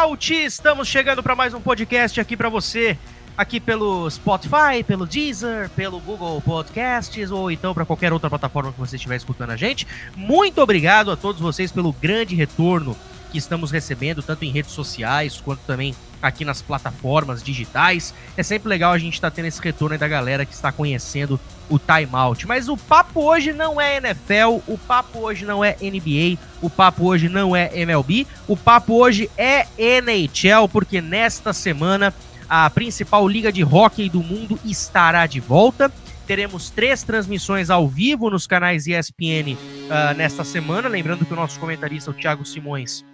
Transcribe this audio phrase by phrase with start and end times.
[0.00, 0.32] Out!
[0.32, 2.96] Estamos chegando para mais um podcast aqui para você,
[3.36, 8.78] aqui pelo Spotify, pelo Deezer, pelo Google Podcasts ou então para qualquer outra plataforma que
[8.78, 9.86] você estiver escutando a gente.
[10.16, 12.96] Muito obrigado a todos vocês pelo grande retorno
[13.30, 18.14] que estamos recebendo, tanto em redes sociais quanto também aqui nas plataformas digitais.
[18.38, 21.38] É sempre legal a gente estar tá tendo esse retorno da galera que está conhecendo
[21.70, 22.46] o timeout.
[22.46, 27.06] Mas o papo hoje não é NFL, o papo hoje não é NBA, o papo
[27.06, 32.12] hoje não é MLB, o papo hoje é NHL, porque nesta semana
[32.48, 35.90] a principal liga de hockey do mundo estará de volta.
[36.26, 39.56] Teremos três transmissões ao vivo nos canais ESPN uh,
[39.90, 40.88] ah, nesta semana.
[40.88, 43.04] Lembrando que o nosso comentarista, o Thiago Simões,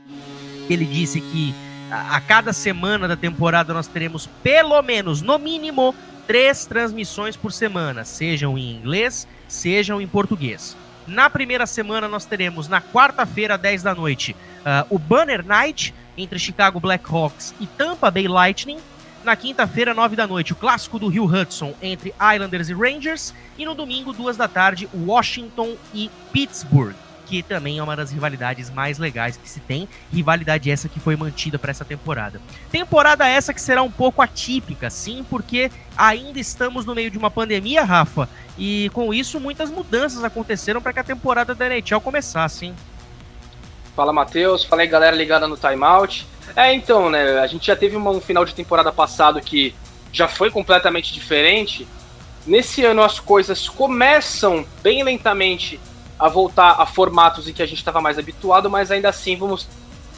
[0.69, 1.55] ele disse que
[1.91, 5.95] a cada semana da temporada nós teremos pelo menos, no mínimo,
[6.27, 10.77] três transmissões por semana, sejam em inglês, sejam em português.
[11.07, 16.39] Na primeira semana nós teremos na quarta-feira, 10 da noite, uh, o Banner Night entre
[16.39, 18.79] Chicago Blackhawks e Tampa Bay Lightning.
[19.23, 23.35] Na quinta-feira, 9 da noite, o clássico do Rio Hudson entre Islanders e Rangers.
[23.59, 26.95] E no domingo, 2 da tarde, Washington e Pittsburgh
[27.27, 29.89] que também é uma das rivalidades mais legais que se tem.
[30.13, 32.41] Rivalidade essa que foi mantida para essa temporada.
[32.71, 37.31] Temporada essa que será um pouco atípica, sim, porque ainda estamos no meio de uma
[37.31, 42.67] pandemia, Rafa, e com isso muitas mudanças aconteceram para que a temporada da NHL começasse,
[42.67, 42.75] hein?
[43.95, 44.63] Fala, Matheus.
[44.63, 46.27] Fala aí, galera ligada no timeout.
[46.55, 49.75] É, então, né, a gente já teve um final de temporada passado que
[50.13, 51.89] já foi completamente diferente.
[52.47, 55.81] Nesse ano as coisas começam bem lentamente
[56.19, 59.69] a voltar a formatos em que a gente estava mais habituado, mas ainda assim vamos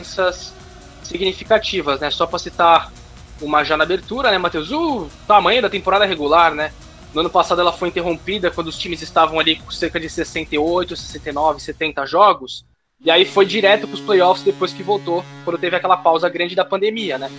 [0.01, 0.55] essas
[1.03, 2.11] significativas, né?
[2.11, 2.93] Só para citar
[3.41, 4.71] uma já na abertura, né, Matheus?
[4.71, 6.73] O tamanho da temporada regular, né?
[7.13, 10.95] No ano passado ela foi interrompida quando os times estavam ali com cerca de 68,
[10.95, 12.65] 69, 70 jogos.
[13.01, 16.55] E aí foi direto para os playoffs depois que voltou, quando teve aquela pausa grande
[16.55, 17.31] da pandemia, né?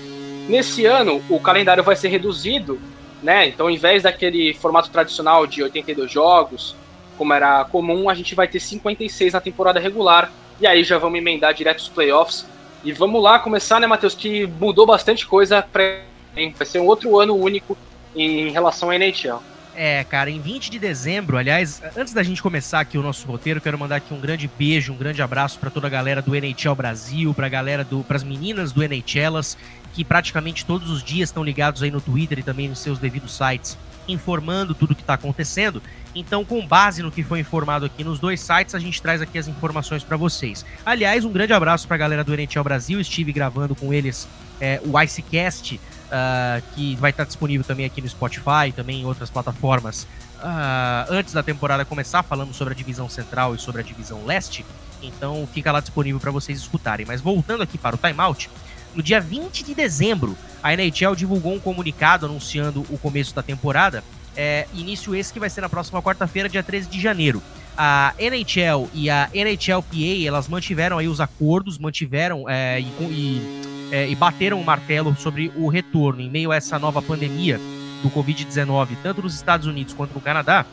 [0.48, 2.80] Nesse ano, o calendário vai ser reduzido,
[3.22, 3.48] né?
[3.48, 6.76] Então, ao invés daquele formato tradicional de 82 jogos,
[7.20, 10.32] como era comum, a gente vai ter 56 na temporada regular.
[10.62, 12.48] E aí já vamos emendar direto os playoffs.
[12.82, 15.62] E vamos lá começar, né, Matheus, que mudou bastante coisa.
[15.62, 16.00] Pra...
[16.34, 17.78] Vai ser um outro ano único
[18.16, 19.42] em relação à NHL.
[19.76, 23.62] É, cara, em 20 de dezembro, aliás, antes da gente começar aqui o nosso roteiro,
[23.62, 26.76] quero mandar aqui um grande beijo, um grande abraço para toda a galera do NHL
[26.76, 29.58] Brasil, para a galera do, para as meninas do NHLas,
[29.94, 33.36] que praticamente todos os dias estão ligados aí no Twitter e também nos seus devidos
[33.36, 33.78] sites,
[34.12, 35.82] informando tudo o que está acontecendo.
[36.16, 39.38] Então, com base no que foi informado aqui nos dois sites, a gente traz aqui
[39.38, 40.66] as informações para vocês.
[40.86, 43.00] Aliás, um grande abraço para a galera do NHL Brasil.
[43.00, 44.28] Estive gravando com eles
[44.60, 49.30] é, o Icecast, uh, que vai estar disponível também aqui no Spotify, também em outras
[49.30, 50.04] plataformas.
[50.40, 54.66] Uh, antes da temporada começar, falamos sobre a divisão central e sobre a divisão leste.
[55.02, 57.06] Então, fica lá disponível para vocês escutarem.
[57.06, 58.50] Mas voltando aqui para o timeout,
[58.96, 64.04] no dia 20 de dezembro, a NHL divulgou um comunicado anunciando o começo da temporada
[64.36, 67.44] é, início esse que vai ser na próxima quarta-feira, dia 13 de janeiro.
[67.78, 73.62] A NHL e a NHLPA, elas mantiveram aí os acordos, mantiveram é, e, e,
[73.92, 77.60] é, e bateram o martelo sobre o retorno em meio a essa nova pandemia
[78.02, 80.66] do Covid-19, tanto nos Estados Unidos quanto no Canadá.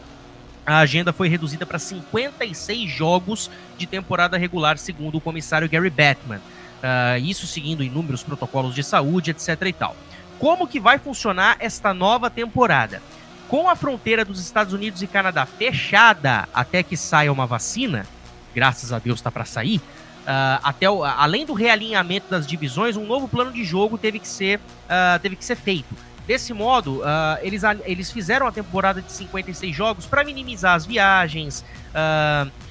[0.64, 6.40] A agenda foi reduzida para 56 jogos de temporada regular, segundo o comissário Gary Batman.
[6.86, 9.60] Uh, isso seguindo inúmeros protocolos de saúde, etc.
[9.66, 9.96] e tal.
[10.38, 13.02] Como que vai funcionar esta nova temporada?
[13.48, 18.06] com a fronteira dos Estados Unidos e Canadá fechada até que saia uma vacina,
[18.54, 23.06] graças a Deus está para sair, uh, até o, além do realinhamento das divisões, um
[23.06, 25.94] novo plano de jogo teve que ser, uh, teve que ser feito.
[26.26, 31.64] Desse modo, uh, eles, eles fizeram a temporada de 56 jogos para minimizar as viagens.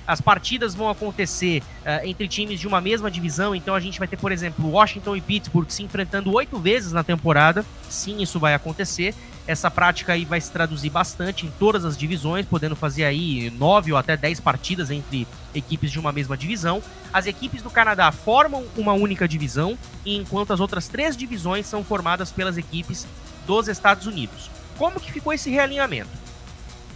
[0.07, 1.63] As partidas vão acontecer
[2.04, 5.22] entre times de uma mesma divisão, então a gente vai ter, por exemplo, Washington e
[5.22, 7.66] Pittsburgh se enfrentando oito vezes na temporada.
[7.90, 9.13] Sim, isso vai acontecer.
[9.48, 13.92] Essa prática aí vai se traduzir bastante em todas as divisões, podendo fazer aí nove
[13.92, 16.81] ou até dez partidas entre equipes de uma mesma divisão.
[17.13, 22.31] As equipes do Canadá formam uma única divisão, enquanto as outras três divisões são formadas
[22.31, 23.06] pelas equipes
[23.46, 24.50] dos Estados Unidos.
[24.80, 26.25] Como que ficou esse realinhamento?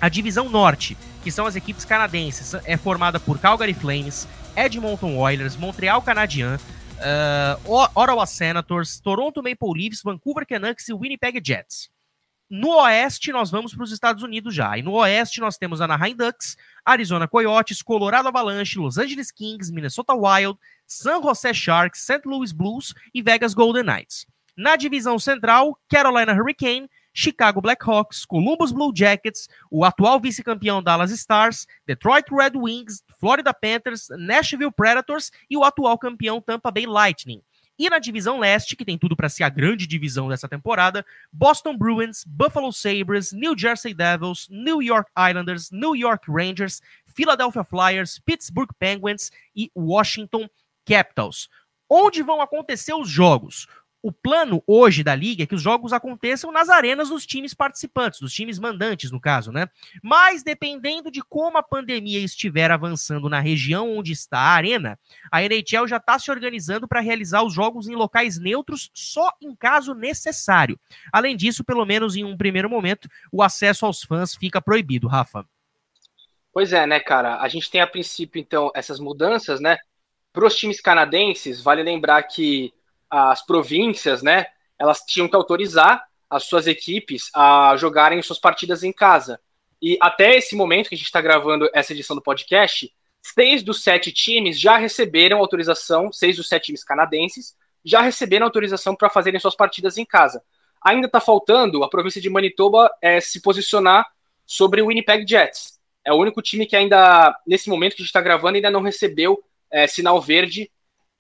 [0.01, 5.57] A divisão norte, que são as equipes canadenses, é formada por Calgary Flames, Edmonton Oilers,
[5.57, 6.61] Montreal Canadiens,
[6.99, 11.89] uh, Ottawa Senators, Toronto Maple Leafs, Vancouver Canucks e Winnipeg Jets.
[12.49, 14.77] No oeste, nós vamos para os Estados Unidos já.
[14.77, 20.15] E no oeste, nós temos Anaheim Ducks, Arizona Coyotes, Colorado Avalanche, Los Angeles Kings, Minnesota
[20.15, 20.57] Wild,
[20.87, 22.21] San Jose Sharks, St.
[22.25, 24.25] Louis Blues e Vegas Golden Knights.
[24.57, 26.89] Na divisão central, Carolina Hurricane,
[27.19, 34.07] Chicago Blackhawks, Columbus Blue Jackets, o atual vice-campeão Dallas Stars, Detroit Red Wings, Florida Panthers,
[34.18, 37.42] Nashville Predators e o atual campeão Tampa Bay Lightning.
[37.77, 41.77] E na divisão leste, que tem tudo para ser a grande divisão dessa temporada, Boston
[41.77, 48.69] Bruins, Buffalo Sabres, New Jersey Devils, New York Islanders, New York Rangers, Philadelphia Flyers, Pittsburgh
[48.80, 50.50] Penguins e Washington
[50.86, 51.50] Capitals.
[51.89, 53.68] Onde vão acontecer os jogos?
[54.01, 58.19] O plano hoje da liga é que os jogos aconteçam nas arenas dos times participantes,
[58.19, 59.67] dos times mandantes, no caso, né?
[60.01, 64.97] Mas dependendo de como a pandemia estiver avançando na região onde está a arena,
[65.31, 69.53] a NHL já está se organizando para realizar os jogos em locais neutros só em
[69.55, 70.79] caso necessário.
[71.11, 75.45] Além disso, pelo menos em um primeiro momento, o acesso aos fãs fica proibido, Rafa.
[76.53, 77.39] Pois é, né, cara?
[77.41, 79.77] A gente tem a princípio, então, essas mudanças, né?
[80.31, 82.73] Para os times canadenses, vale lembrar que
[83.09, 84.45] as províncias, né,
[84.77, 89.39] elas tinham que autorizar as suas equipes a jogarem suas partidas em casa.
[89.81, 93.83] E até esse momento que a gente está gravando essa edição do podcast, seis dos
[93.83, 99.39] sete times já receberam autorização, seis dos sete times canadenses já receberam autorização para fazerem
[99.39, 100.44] suas partidas em casa.
[100.81, 104.06] Ainda está faltando a província de Manitoba é, se posicionar
[104.45, 105.79] sobre o Winnipeg Jets.
[106.06, 108.81] É o único time que ainda, nesse momento que a gente está gravando, ainda não
[108.81, 110.71] recebeu é, sinal verde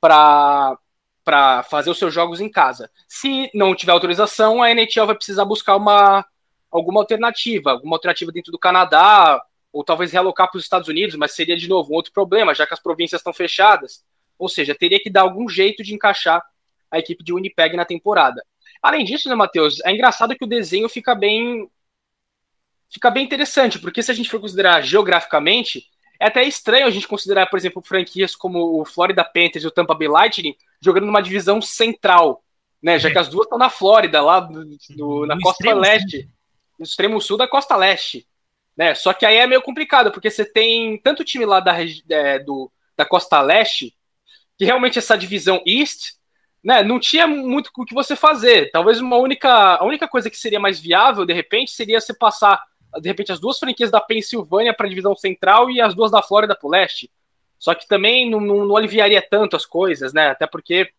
[0.01, 0.77] para
[1.29, 2.89] para fazer os seus jogos em casa.
[3.07, 6.25] Se não tiver autorização, a NHL vai precisar buscar uma
[6.71, 9.39] alguma alternativa, alguma alternativa dentro do Canadá,
[9.71, 12.65] ou talvez realocar para os Estados Unidos, mas seria de novo um outro problema, já
[12.65, 14.03] que as províncias estão fechadas.
[14.39, 16.43] Ou seja, teria que dar algum jeito de encaixar
[16.89, 18.43] a equipe de Winnipeg na temporada.
[18.81, 21.69] Além disso, né, Matheus, é engraçado que o desenho fica bem
[22.91, 27.07] fica bem interessante, porque se a gente for considerar geograficamente, é até estranho a gente
[27.07, 31.21] considerar, por exemplo, franquias como o Florida Panthers e o Tampa Bay Lightning jogando numa
[31.21, 32.43] divisão central,
[32.81, 32.99] né?
[32.99, 33.11] Já é.
[33.11, 36.29] que as duas estão na Flórida, lá do, do, na costa leste, sul.
[36.79, 38.27] no extremo sul da costa leste.
[38.75, 38.95] Né?
[38.95, 41.75] Só que aí é meio complicado, porque você tem tanto time lá da,
[42.09, 43.93] é, do, da costa leste,
[44.57, 46.13] que realmente essa divisão East
[46.63, 48.71] né, não tinha muito o que você fazer.
[48.71, 52.61] Talvez uma única, a única coisa que seria mais viável, de repente, seria você passar
[52.99, 56.21] de repente, as duas franquias da Pensilvânia para a divisão central e as duas da
[56.21, 57.11] Flórida para o leste.
[57.57, 60.29] Só que também não, não, não, aliviaria tanto as coisas, né?
[60.29, 60.89] Até porque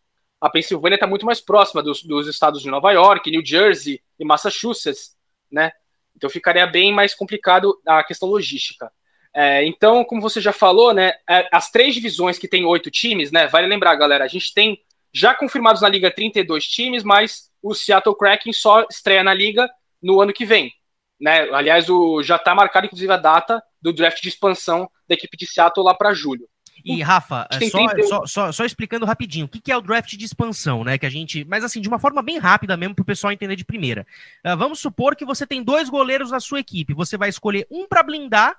[0.41, 4.25] a Pensilvânia está muito mais próxima dos, dos estados de Nova York, New Jersey e
[4.25, 5.17] Massachusetts,
[5.51, 5.73] né?
[6.15, 8.93] Então ficaria bem mais complicado a questão logística.
[9.33, 11.15] É, então, como você já falou, né?
[11.29, 13.47] É, as três divisões que tem oito times, né?
[13.47, 14.79] Vale lembrar, galera, a gente tem
[15.13, 19.69] já confirmados na liga 32 times, mas o Seattle Kraken só estreia na liga
[20.03, 20.73] no ano que vem.
[21.21, 21.51] Né?
[21.53, 25.47] Aliás, o, já está marcado, inclusive, a data do draft de expansão da equipe de
[25.47, 26.49] Seattle lá para julho.
[26.85, 30.25] E, Rafa, só, só, só, só, explicando rapidinho, o que, que, é o draft de
[30.25, 30.97] expansão, né?
[30.97, 31.45] Que a gente.
[31.45, 34.07] Mas assim, de uma forma bem rápida mesmo, para o pessoal entender de primeira.
[34.45, 36.95] Uh, vamos supor que você tem dois goleiros na sua equipe.
[36.95, 38.57] Você vai escolher um para blindar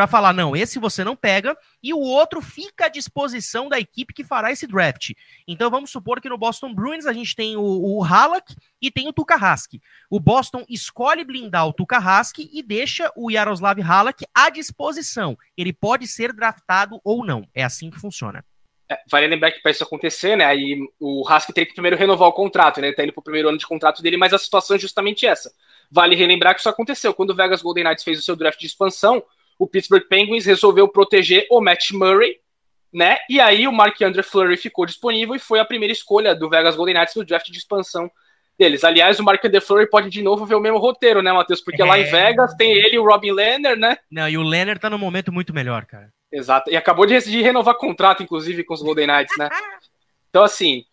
[0.00, 4.14] para falar, não, esse você não pega, e o outro fica à disposição da equipe
[4.14, 5.10] que fará esse draft.
[5.46, 9.08] Então vamos supor que no Boston Bruins a gente tem o, o Halak e tem
[9.08, 9.74] o Tuka Rask.
[10.08, 15.36] O Boston escolhe blindar o Tuka Rask e deixa o Yaroslav Halak à disposição.
[15.54, 17.46] Ele pode ser draftado ou não.
[17.54, 18.42] É assim que funciona.
[18.90, 22.26] É, vale lembrar que para isso acontecer, né, aí o Rask teria que primeiro renovar
[22.26, 24.76] o contrato, né, ele tá indo pro primeiro ano de contrato dele, mas a situação
[24.76, 25.52] é justamente essa.
[25.90, 28.66] Vale relembrar que isso aconteceu quando o Vegas Golden Knights fez o seu draft de
[28.66, 29.22] expansão,
[29.60, 32.36] o Pittsburgh Penguins resolveu proteger o Matt Murray,
[32.90, 33.18] né?
[33.28, 36.74] E aí o Mark Andre Fleury ficou disponível e foi a primeira escolha do Vegas
[36.74, 38.10] Golden Knights no draft de expansão
[38.58, 38.82] deles.
[38.84, 41.60] Aliás, o Mark Andre Fleury pode de novo ver o mesmo roteiro, né, Matheus?
[41.60, 41.84] Porque é...
[41.84, 42.10] lá em é.
[42.10, 43.98] Vegas tem ele e o Robin Lehner, né?
[44.10, 46.10] Não, e o Lehner tá num momento muito melhor, cara.
[46.32, 46.70] Exato.
[46.70, 49.50] E acabou de decidir renovar contrato, inclusive, com os Golden Knights, né?
[50.30, 50.84] Então, assim,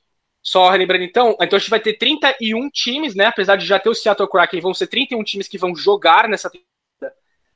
[0.43, 3.27] só relembrando então, então a gente vai ter 31 times, né?
[3.27, 6.51] Apesar de já ter o Seattle Kraken, vão ser 31 times que vão jogar nessa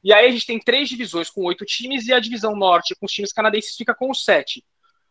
[0.04, 3.06] e aí a gente tem três divisões com oito times e a divisão norte com
[3.06, 4.64] os times canadenses fica com os sete.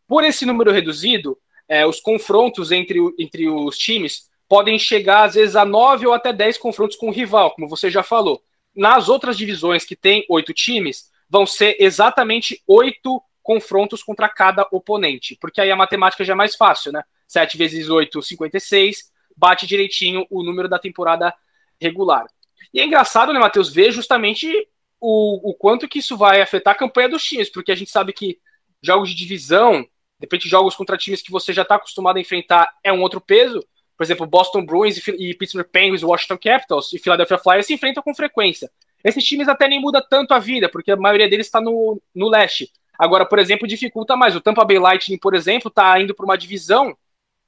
[0.06, 5.54] Por esse número reduzido, é, os confrontos entre, entre os times podem chegar às vezes
[5.54, 8.42] a nove ou até dez confrontos com o rival, como você já falou.
[8.74, 15.38] Nas outras divisões que tem oito times, vão ser exatamente oito confrontos contra cada oponente,
[15.40, 17.02] porque aí a matemática já é mais fácil, né?
[17.28, 21.32] 7 vezes 8, 56, bate direitinho o número da temporada
[21.80, 22.26] regular.
[22.74, 24.68] E é engraçado, né, Matheus, ver justamente
[25.00, 28.12] o, o quanto que isso vai afetar a campanha dos times, porque a gente sabe
[28.12, 28.38] que
[28.82, 29.88] jogos de divisão, de
[30.22, 33.64] repente jogos contra times que você já está acostumado a enfrentar é um outro peso.
[33.96, 38.02] Por exemplo, Boston Bruins e, e Pittsburgh Penguins, Washington Capitals e Philadelphia Flyers se enfrentam
[38.02, 38.70] com frequência.
[39.02, 42.28] Esses times até nem muda tanto a vida, porque a maioria deles está no, no
[42.28, 42.70] leste.
[42.98, 44.36] Agora, por exemplo, dificulta mais.
[44.36, 46.94] O Tampa Bay Lightning, por exemplo, está indo para uma divisão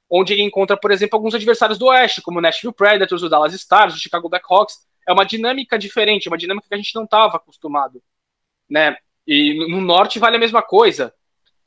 [0.09, 3.53] onde ele encontra, por exemplo, alguns adversários do oeste, como o Nashville Predators, o Dallas
[3.53, 4.79] Stars, o Chicago Blackhawks.
[5.07, 8.01] É uma dinâmica diferente, uma dinâmica que a gente não estava acostumado.
[8.69, 8.95] Né?
[9.27, 11.13] E no norte vale a mesma coisa.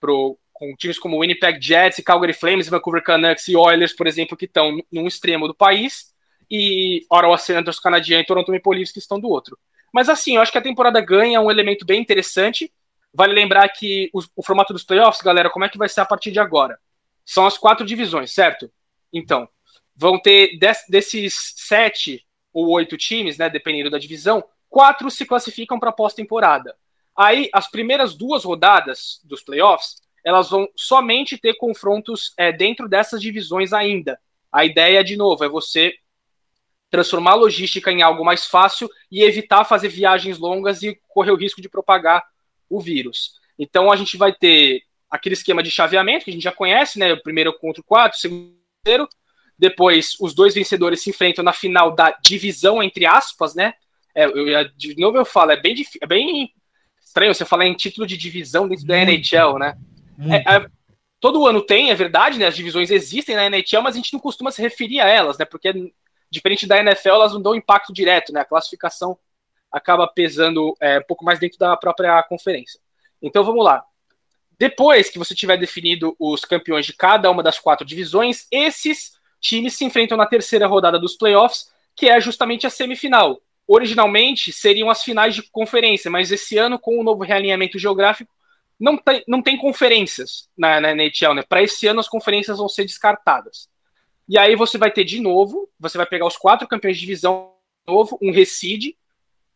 [0.00, 4.46] Pro, com times como Winnipeg Jets, Calgary Flames, Vancouver Canucks e Oilers, por exemplo, que
[4.46, 6.14] estão num extremo do país,
[6.50, 9.58] e Ottawa Senators canadiano e Toronto Maple Leafs que estão do outro.
[9.92, 12.72] Mas assim, eu acho que a temporada ganha um elemento bem interessante.
[13.12, 16.06] Vale lembrar que o, o formato dos playoffs, galera, como é que vai ser a
[16.06, 16.78] partir de agora?
[17.24, 18.70] São as quatro divisões, certo?
[19.12, 19.48] Então,
[19.94, 22.25] vão ter des, desses sete
[22.56, 26.74] ou oito times, né, dependendo da divisão, quatro se classificam para pós-temporada.
[27.14, 33.20] Aí, as primeiras duas rodadas dos playoffs, elas vão somente ter confrontos é, dentro dessas
[33.20, 34.18] divisões ainda.
[34.50, 35.92] A ideia, de novo, é você
[36.90, 41.36] transformar a logística em algo mais fácil e evitar fazer viagens longas e correr o
[41.36, 42.24] risco de propagar
[42.70, 43.38] o vírus.
[43.58, 47.12] Então, a gente vai ter aquele esquema de chaveamento que a gente já conhece, né?
[47.12, 49.08] O primeiro contra o quarto, o segundo,
[49.58, 53.74] depois os dois vencedores se enfrentam na final da divisão, entre aspas, né?
[54.14, 56.52] É, eu, de novo eu falo, é bem, é bem
[57.04, 59.76] estranho você falar em título de divisão dentro da NHL, né?
[60.30, 60.66] É, é,
[61.20, 62.46] todo ano tem, é verdade, né?
[62.46, 65.44] As divisões existem na NHL, mas a gente não costuma se referir a elas, né?
[65.44, 65.92] Porque
[66.30, 68.40] diferente da NFL, elas não dão impacto direto, né?
[68.40, 69.18] A classificação
[69.70, 72.80] acaba pesando é, um pouco mais dentro da própria conferência.
[73.20, 73.84] Então vamos lá.
[74.58, 79.15] Depois que você tiver definido os campeões de cada uma das quatro divisões, esses
[79.46, 83.40] times se enfrentam na terceira rodada dos playoffs, que é justamente a semifinal.
[83.66, 88.32] Originalmente seriam as finais de conferência, mas esse ano, com o novo realinhamento geográfico,
[88.78, 91.42] não tem, não tem conferências na, na NHL, né?
[91.42, 93.68] Para esse ano, as conferências vão ser descartadas.
[94.28, 97.52] E aí você vai ter de novo, você vai pegar os quatro campeões de divisão
[97.86, 98.96] de novo, um reside,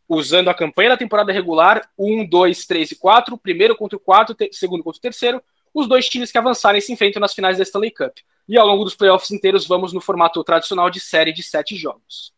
[0.09, 4.37] usando a campanha da temporada regular, um, dois, três e quatro, primeiro contra o quarto,
[4.52, 5.42] segundo contra o terceiro,
[5.73, 8.16] os dois times que avançarem se enfrentam nas finais da Stanley Cup.
[8.50, 12.33] E ao longo dos playoffs inteiros, vamos no formato tradicional de série de sete jogos.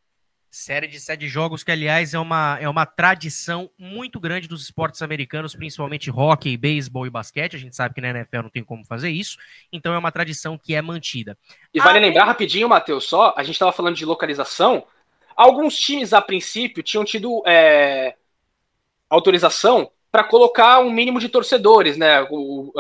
[0.50, 5.00] Série de sete jogos, que aliás é uma, é uma tradição muito grande dos esportes
[5.00, 7.56] americanos, principalmente hockey, beisebol e basquete.
[7.56, 9.38] A gente sabe que na NFL não tem como fazer isso,
[9.72, 11.38] então é uma tradição que é mantida.
[11.72, 14.84] E vale ah, lembrar rapidinho, Matheus, só, a gente estava falando de localização.
[15.34, 18.16] Alguns times, a princípio, tinham tido é,
[19.08, 22.20] autorização para colocar um mínimo de torcedores, né?
[22.30, 22.70] O,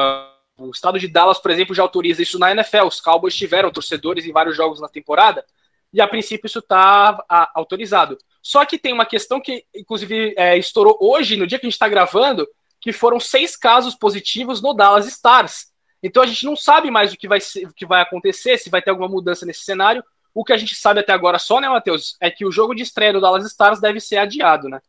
[0.68, 2.86] o estado de Dallas, por exemplo, já autoriza isso na NFL.
[2.86, 5.44] Os Cowboys tiveram torcedores em vários jogos na temporada
[5.92, 7.22] e a princípio isso está
[7.54, 8.16] autorizado.
[8.40, 11.74] Só que tem uma questão que, inclusive, é, estourou hoje, no dia que a gente
[11.74, 12.48] está gravando,
[12.80, 15.70] que foram seis casos positivos no Dallas Stars.
[16.02, 18.70] Então a gente não sabe mais o que vai, ser, o que vai acontecer, se
[18.70, 20.02] vai ter alguma mudança nesse cenário.
[20.34, 22.82] O que a gente sabe até agora só, né, Matheus, é que o jogo de
[22.82, 24.80] estreia do Dallas Stars deve ser adiado, né?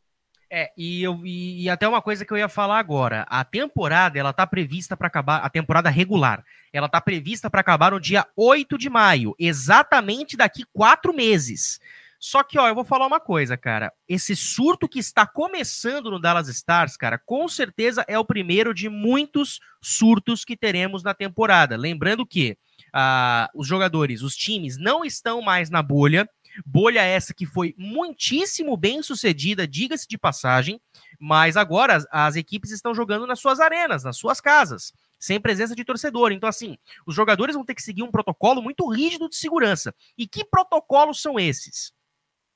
[0.56, 3.26] É, e, eu, e, e, até uma coisa que eu ia falar agora.
[3.28, 7.92] A temporada, ela tá prevista para acabar, a temporada regular, ela tá prevista para acabar
[7.92, 11.80] no dia 8 de maio, exatamente daqui quatro meses.
[12.20, 13.92] Só que, ó, eu vou falar uma coisa, cara.
[14.08, 18.88] Esse surto que está começando no Dallas Stars, cara, com certeza é o primeiro de
[18.90, 21.76] muitos surtos que teremos na temporada.
[21.76, 22.56] Lembrando que
[22.94, 26.30] uh, os jogadores, os times, não estão mais na bolha
[26.66, 30.80] Bolha essa que foi muitíssimo bem sucedida, diga-se de passagem,
[31.20, 35.76] mas agora as, as, equipes estão jogando nas suas arenas, nas suas casas, sem presença
[35.76, 36.32] de torcedor.
[36.32, 39.94] Então, assim, os jogadores vão ter que seguir um protocolo muito rígido de segurança.
[40.18, 41.94] E que protocolos são esses?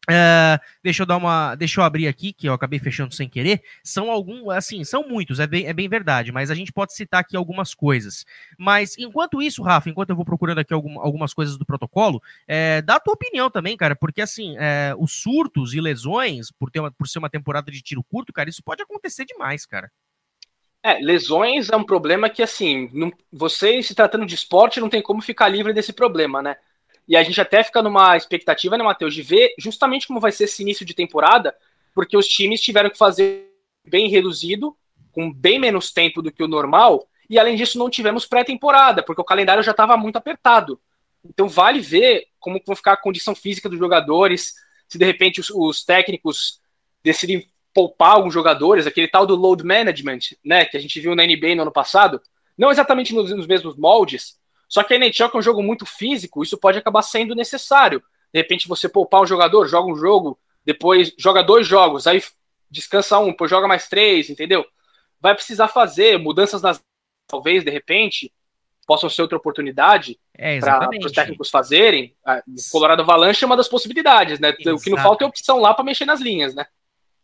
[0.09, 1.53] Uh, deixa eu dar uma.
[1.55, 3.61] Deixa eu abrir aqui, que eu acabei fechando sem querer.
[3.83, 7.19] São alguns, assim, são muitos, é bem, é bem verdade, mas a gente pode citar
[7.19, 8.25] aqui algumas coisas.
[8.57, 12.81] Mas enquanto isso, Rafa, enquanto eu vou procurando aqui algum, algumas coisas do protocolo, é,
[12.81, 16.79] dá a tua opinião também, cara, porque assim, é, os surtos e lesões, por, ter
[16.79, 19.91] uma, por ser uma temporada de tiro curto, cara, isso pode acontecer demais, cara.
[20.81, 25.01] É, lesões é um problema que, assim, não, você se tratando de esporte não tem
[25.01, 26.55] como ficar livre desse problema, né?
[27.07, 30.43] E a gente até fica numa expectativa, né, Matheus, de ver justamente como vai ser
[30.43, 31.55] esse início de temporada,
[31.93, 33.49] porque os times tiveram que fazer
[33.85, 34.75] bem reduzido,
[35.11, 39.21] com bem menos tempo do que o normal, e além disso não tivemos pré-temporada, porque
[39.21, 40.79] o calendário já estava muito apertado.
[41.25, 44.55] Então vale ver como vai ficar a condição física dos jogadores,
[44.87, 46.61] se de repente os, os técnicos
[47.03, 51.25] decidem poupar alguns jogadores, aquele tal do load management, né, que a gente viu na
[51.25, 52.21] NBA no ano passado,
[52.57, 55.85] não exatamente nos, nos mesmos moldes, só que a NHL, que é um jogo muito
[55.85, 58.03] físico, isso pode acabar sendo necessário.
[58.33, 62.21] De repente, você poupar um jogador, joga um jogo, depois joga dois jogos, aí
[62.69, 64.65] descansa um, pô, joga mais três, entendeu?
[65.19, 66.81] Vai precisar fazer mudanças nas.
[67.25, 68.33] Talvez, de repente,
[68.85, 72.15] possam ser outra oportunidade é, para os técnicos fazerem.
[72.47, 74.51] O Colorado Avalanche é uma das possibilidades, né?
[74.51, 76.65] O que não falta é opção lá para mexer nas linhas, né?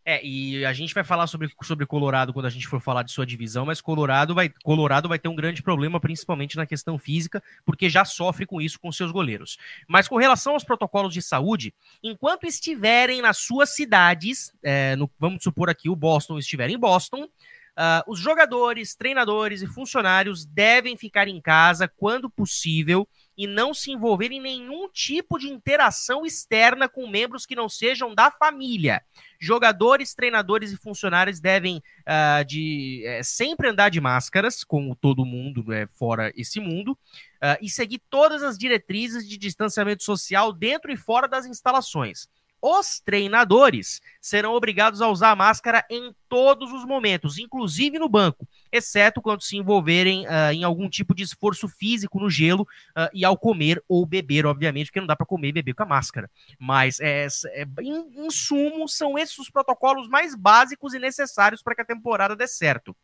[0.06, 3.12] É, e a gente vai falar sobre, sobre Colorado quando a gente for falar de
[3.12, 7.42] sua divisão, mas Colorado vai, Colorado vai ter um grande problema, principalmente na questão física,
[7.66, 9.58] porque já sofre com isso com seus goleiros.
[9.88, 15.42] Mas com relação aos protocolos de saúde, enquanto estiverem nas suas cidades, é, no, vamos
[15.44, 17.28] supor aqui o Boston estiver em Boston,
[17.74, 23.08] Uh, os jogadores, treinadores e funcionários devem ficar em casa quando possível
[23.38, 28.14] e não se envolver em nenhum tipo de interação externa com membros que não sejam
[28.14, 29.02] da família.
[29.40, 35.74] Jogadores, treinadores e funcionários devem uh, de é, sempre andar de máscaras, como todo mundo
[35.74, 40.98] é, fora esse mundo, uh, e seguir todas as diretrizes de distanciamento social dentro e
[40.98, 42.28] fora das instalações.
[42.66, 49.22] Os treinadores serão obrigados a usar máscara em todos os momentos, inclusive no banco, exceto
[49.22, 52.64] quando se envolverem uh, em algum tipo de esforço físico no gelo
[52.98, 55.84] uh, e ao comer ou beber, obviamente, porque não dá para comer e beber com
[55.84, 56.30] a máscara.
[56.60, 61.76] Mas, é, é, em, em sumo, são esses os protocolos mais básicos e necessários para
[61.76, 62.96] que a temporada dê certo.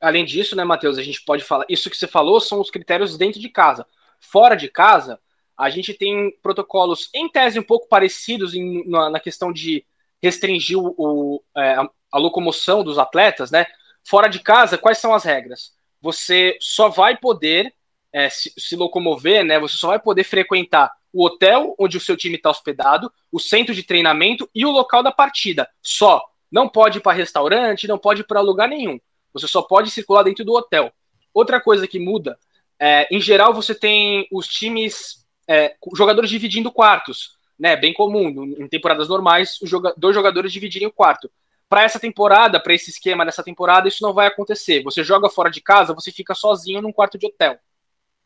[0.00, 1.64] Além disso, né, Matheus, a gente pode falar.
[1.68, 3.86] Isso que você falou são os critérios dentro de casa.
[4.20, 5.20] Fora de casa,
[5.56, 9.84] a gente tem protocolos, em tese, um pouco parecidos em, na, na, questão de
[10.22, 13.66] restringir o, o, é, a, a, locomoção dos atletas, né?
[14.08, 15.74] Fora de casa, quais são as regras?
[16.00, 17.74] Você só vai poder
[18.10, 19.60] é, se, se, locomover, né?
[19.60, 23.74] Você só vai poder frequentar o hotel onde o seu time está hospedado, o centro
[23.74, 25.68] de treinamento e o local da partida.
[25.82, 26.24] Só.
[26.50, 28.98] Não pode ir para restaurante, não pode ir para lugar nenhum.
[29.34, 30.90] Você só pode circular dentro do hotel.
[31.34, 32.38] Outra coisa que muda,
[32.78, 37.76] é, em geral, você tem os times é, jogadores dividindo quartos, né?
[37.76, 38.54] Bem comum.
[38.58, 41.30] Em temporadas normais, joga dois jogadores dividirem o quarto.
[41.68, 44.82] Para essa temporada, para esse esquema dessa temporada, isso não vai acontecer.
[44.82, 47.58] Você joga fora de casa, você fica sozinho num quarto de hotel.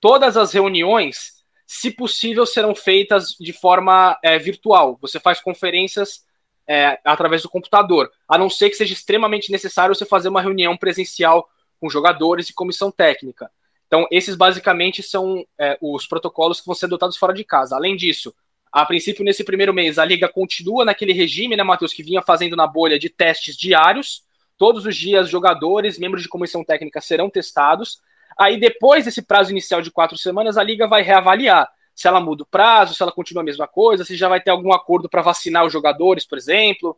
[0.00, 4.96] Todas as reuniões, se possível, serão feitas de forma é, virtual.
[5.00, 6.24] Você faz conferências
[6.66, 10.76] é, através do computador, a não ser que seja extremamente necessário você fazer uma reunião
[10.76, 11.48] presencial
[11.80, 13.50] com jogadores e comissão técnica.
[13.86, 17.76] Então, esses basicamente são é, os protocolos que vão ser adotados fora de casa.
[17.76, 18.34] Além disso,
[18.72, 22.56] a princípio, nesse primeiro mês, a liga continua naquele regime, né, Matheus, que vinha fazendo
[22.56, 24.24] na bolha de testes diários.
[24.56, 28.00] Todos os dias, jogadores, membros de comissão técnica serão testados.
[28.38, 32.44] Aí, depois desse prazo inicial de quatro semanas, a liga vai reavaliar se ela muda
[32.44, 35.20] o prazo, se ela continua a mesma coisa, se já vai ter algum acordo para
[35.20, 36.96] vacinar os jogadores, por exemplo.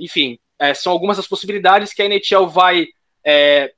[0.00, 2.86] Enfim, é, são algumas das possibilidades que a NHL vai
[3.22, 3.74] é,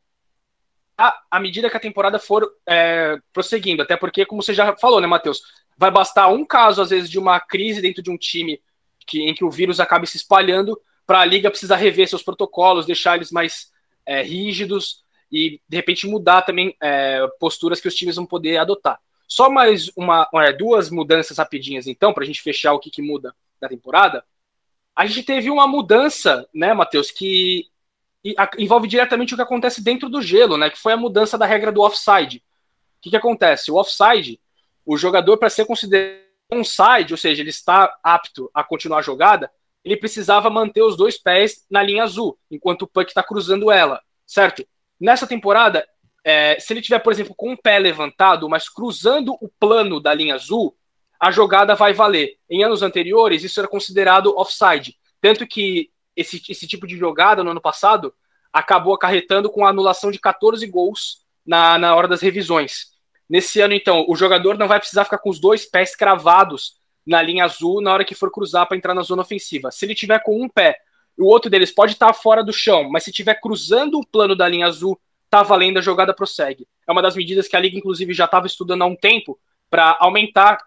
[0.97, 3.83] à medida que a temporada for é, prosseguindo.
[3.83, 5.43] Até porque, como você já falou, né, Matheus?
[5.77, 8.61] Vai bastar um caso, às vezes, de uma crise dentro de um time
[9.07, 12.87] que, em que o vírus acabe se espalhando para a liga precisar rever seus protocolos,
[12.87, 13.71] deixar eles mais
[14.07, 18.99] é, rígidos e, de repente, mudar também é, posturas que os times vão poder adotar.
[19.27, 23.35] Só mais uma, duas mudanças rapidinhas, então, para a gente fechar o que, que muda
[23.61, 24.25] da temporada.
[24.95, 27.69] A gente teve uma mudança, né, Matheus, que
[28.59, 30.71] envolve diretamente o que acontece dentro do gelo, né?
[30.71, 32.39] Que foi a mudança da regra do offside.
[32.39, 33.71] O que, que acontece?
[33.71, 34.41] O offside,
[34.85, 39.51] o jogador, para ser considerado onside, ou seja, ele está apto a continuar a jogada,
[39.85, 44.01] ele precisava manter os dois pés na linha azul, enquanto o puck está cruzando ela,
[44.27, 44.67] certo?
[45.01, 45.87] Nessa temporada,
[46.25, 50.15] é, se ele tiver, por exemplo, com um pé levantado, mas cruzando o plano da
[50.15, 50.77] linha azul,
[51.21, 52.39] a jogada vai valer.
[52.49, 54.97] Em anos anteriores, isso era considerado offside.
[55.21, 58.15] Tanto que esse, esse tipo de jogada no ano passado
[58.53, 62.94] acabou acarretando com a anulação de 14 gols na, na hora das revisões.
[63.35, 67.21] Nesse ano, então, o jogador não vai precisar ficar com os dois pés cravados na
[67.21, 69.73] linha azul na hora que for cruzar para entrar na zona ofensiva.
[69.73, 70.79] Se ele tiver com um pé,
[71.19, 74.37] o outro deles pode estar tá fora do chão, mas se tiver cruzando o plano
[74.37, 74.97] da linha azul,
[75.29, 76.69] tá valendo, a jogada prossegue.
[76.87, 79.37] É uma das medidas que a liga, inclusive, já estava estudando há um tempo
[79.69, 80.65] para aumentar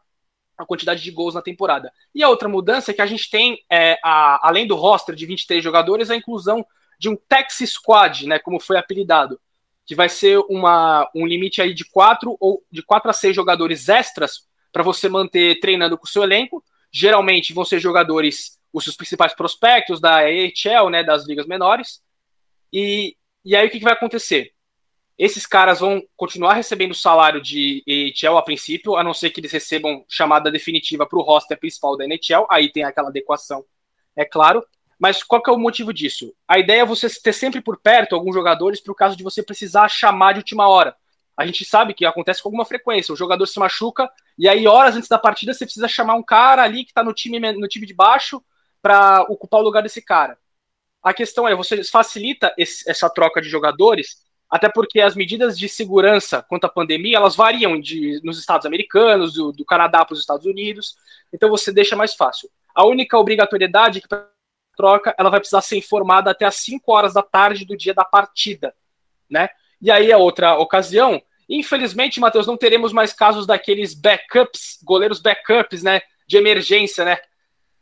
[0.58, 1.90] a quantidade de gols na temporada.
[2.14, 5.26] E a outra mudança é que a gente tem, é, a, além do roster de
[5.26, 6.66] 23 jogadores, a inclusão
[7.00, 9.40] de um Texas Squad, né, como foi apelidado,
[9.88, 13.88] que vai ser uma, um limite aí de quatro ou de quatro a seis jogadores
[13.88, 16.62] extras para você manter treinando com o seu elenco.
[16.92, 22.04] Geralmente vão ser jogadores, os seus principais prospectos da AHL, né, das ligas menores.
[22.72, 24.52] E, e aí o que, que vai acontecer?
[25.18, 29.54] Esses caras vão continuar recebendo salário de NHL a princípio, a não ser que eles
[29.54, 33.66] recebam chamada definitiva para o roster principal da NHL, aí tem aquela adequação,
[34.18, 34.64] é claro.
[35.00, 36.34] Mas qual que é o motivo disso?
[36.48, 39.44] A ideia é você ter sempre por perto alguns jogadores para o caso de você
[39.44, 40.96] precisar chamar de última hora.
[41.36, 43.14] A gente sabe que acontece com alguma frequência.
[43.14, 46.64] O jogador se machuca e aí, horas antes da partida, você precisa chamar um cara
[46.64, 48.44] ali que está no time, no time de baixo
[48.82, 50.38] para ocupar o lugar desse cara.
[51.02, 55.68] A questão é, você facilita esse, essa troca de jogadores, até porque as medidas de
[55.68, 60.20] segurança quanto à pandemia, elas variam de, nos Estados americanos, do, do Canadá para os
[60.20, 60.96] Estados Unidos,
[61.34, 62.50] então você deixa mais fácil.
[62.76, 64.08] A única obrigatoriedade é que
[64.78, 68.06] troca, ela vai precisar ser informada até às 5 horas da tarde do dia da
[68.06, 68.74] partida,
[69.30, 69.50] né?
[69.82, 75.84] E aí a outra ocasião, infelizmente, Matheus, não teremos mais casos daqueles backups, goleiros backups,
[75.84, 77.18] né, de emergência, né?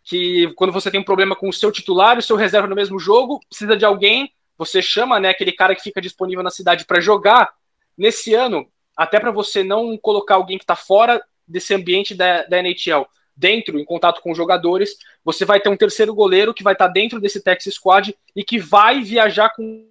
[0.03, 2.97] Que quando você tem um problema com o seu titular o seu reserva no mesmo
[2.97, 7.01] jogo, precisa de alguém, você chama, né, aquele cara que fica disponível na cidade para
[7.01, 7.53] jogar.
[7.97, 12.59] Nesse ano, até para você não colocar alguém que está fora desse ambiente da, da
[12.59, 13.05] NHL
[13.35, 16.87] dentro, em contato com os jogadores, você vai ter um terceiro goleiro que vai estar
[16.87, 19.89] dentro desse Texas Squad e que vai viajar com.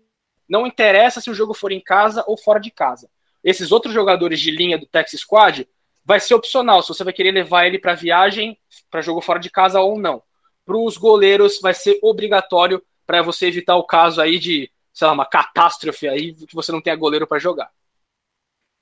[0.49, 3.11] Não interessa se o jogo for em casa ou fora de casa.
[3.43, 5.67] Esses outros jogadores de linha do Texas Squad
[6.05, 8.57] vai ser opcional se você vai querer levar ele para viagem,
[8.91, 10.23] para jogo fora de casa ou não.
[10.65, 15.13] Para os goleiros vai ser obrigatório para você evitar o caso aí de, sei lá,
[15.13, 17.71] uma catástrofe aí que você não tenha goleiro para jogar.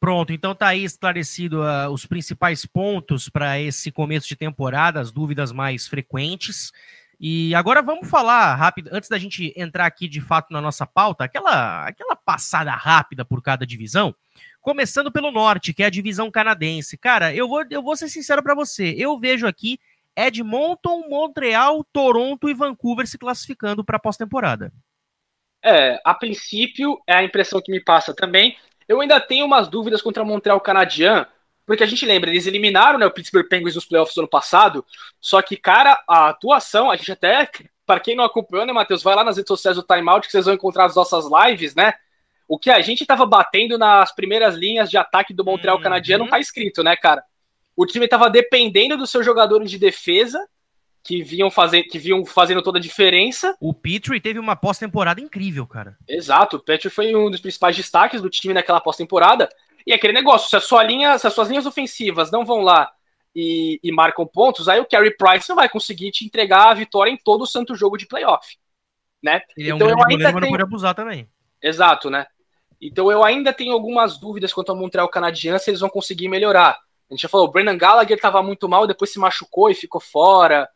[0.02, 5.12] Pronto, então tá aí esclarecido uh, os principais pontos para esse começo de temporada, as
[5.12, 6.72] dúvidas mais frequentes.
[7.20, 11.22] E agora vamos falar rápido, antes da gente entrar aqui de fato na nossa pauta,
[11.22, 14.12] aquela, aquela passada rápida por cada divisão.
[14.60, 16.98] Começando pelo norte, que é a divisão canadense.
[16.98, 18.96] Cara, eu vou, eu vou ser sincero para você.
[18.98, 19.78] Eu vejo aqui
[20.16, 24.72] Edmonton, Montreal, Toronto e Vancouver se classificando para pós-temporada.
[25.64, 28.56] É, a princípio é a impressão que me passa também.
[28.92, 31.26] Eu ainda tenho umas dúvidas contra o Montreal Canadian,
[31.64, 34.84] porque a gente lembra, eles eliminaram né, o Pittsburgh Penguins nos playoffs do ano passado,
[35.18, 37.48] só que, cara, a atuação, a gente até,
[37.86, 40.44] para quem não acompanhou, né, Matheus, vai lá nas redes sociais do Timeout que vocês
[40.44, 41.94] vão encontrar as nossas lives, né?
[42.46, 45.82] O que a gente tava batendo nas primeiras linhas de ataque do Montreal uhum.
[46.18, 47.24] Não tá escrito, né, cara?
[47.74, 50.38] O time tava dependendo dos seus jogadores de defesa
[51.04, 53.56] que vinham, fazer, que vinham fazendo toda a diferença.
[53.60, 55.96] O Petrie teve uma pós-temporada incrível, cara.
[56.08, 59.48] Exato, o Petrie foi um dos principais destaques do time naquela pós-temporada.
[59.86, 62.90] E aquele negócio, se, a sua linha, se as suas linhas ofensivas não vão lá
[63.34, 67.10] e, e, marcam pontos, aí o Carey Price não vai conseguir te entregar a vitória
[67.10, 68.56] em todo o santo jogo de playoff.
[69.20, 69.40] Né?
[69.56, 70.40] Ele é um então eu ainda tenho...
[70.40, 71.28] não pode abusar também.
[71.60, 72.26] Exato, né?
[72.80, 76.78] Então eu ainda tenho algumas dúvidas quanto ao Montreal Canadian se eles vão conseguir melhorar.
[77.10, 80.00] A gente já falou, o Brennan Gallagher estava muito mal, depois se machucou e ficou
[80.00, 80.68] fora.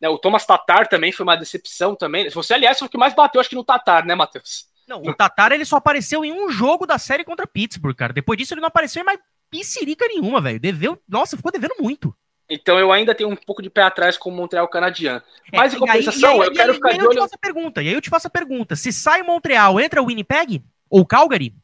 [0.00, 2.30] Né, o Thomas Tatar também foi uma decepção também.
[2.30, 4.66] Você, aliás, foi o que mais bateu, acho que no Tatar, né, Matheus?
[4.86, 8.12] Não, o Tatar ele só apareceu em um jogo da série contra Pittsburgh, cara.
[8.12, 9.18] Depois disso ele não apareceu em mais
[9.50, 10.58] piscirica nenhuma, velho.
[10.58, 12.14] Deveu, nossa, ficou devendo muito.
[12.48, 15.22] Então eu ainda tenho um pouco de pé atrás com o Montreal canadiano.
[15.52, 17.06] É, Mas em compensação, aí, aí, eu quero aí, ficar de olho.
[17.06, 19.78] Eu te faço a pergunta, e aí eu te faço a pergunta: se sai Montreal,
[19.78, 21.54] entra o Winnipeg ou Calgary?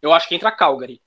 [0.00, 1.00] Eu acho que entra Calgary.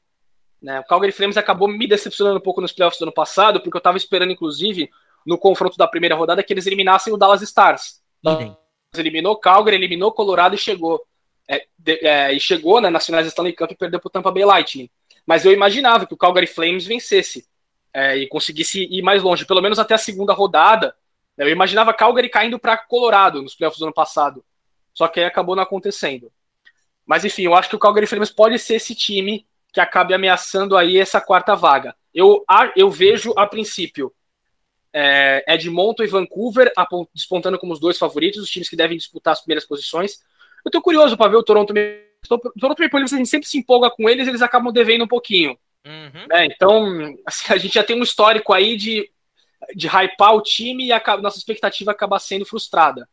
[0.62, 0.82] Né?
[0.82, 3.82] O Calgary Flames acabou me decepcionando um pouco nos playoffs do ano passado, porque eu
[3.82, 4.92] tava esperando, inclusive,
[5.26, 8.02] no confronto da primeira rodada que eles eliminassem o Dallas Stars.
[8.24, 8.56] Idem.
[8.96, 11.02] Eliminou Calgary, eliminou Colorado e chegou.
[11.48, 14.12] É, de, é, e chegou né, nas finais da Stanley Cup e perdeu para o
[14.12, 14.90] Tampa Bay Lightning.
[15.26, 17.46] Mas eu imaginava que o Calgary Flames vencesse
[17.94, 20.96] é, e conseguisse ir mais longe, pelo menos até a segunda rodada.
[21.38, 24.44] Eu imaginava Calgary caindo para Colorado nos playoffs do ano passado.
[24.94, 26.32] Só que aí acabou não acontecendo.
[27.06, 30.78] Mas enfim, eu acho que o Calgary Flames pode ser esse time que acabe ameaçando
[30.78, 31.96] aí essa quarta vaga.
[32.14, 34.14] Eu, eu vejo a princípio
[34.94, 36.72] é, Edmonton e Vancouver
[37.14, 40.20] despontando como os dois favoritos, os times que devem disputar as primeiras posições.
[40.64, 41.72] Eu tô curioso para ver o Toronto.
[41.72, 45.08] O Toronto Maple Leafs a gente sempre se empolga com eles, eles acabam devendo um
[45.08, 45.58] pouquinho.
[45.86, 46.28] Uhum.
[46.32, 49.10] É, então, assim, a gente já tem um histórico aí de,
[49.76, 53.08] de hypar o time e a nossa expectativa acaba sendo frustrada.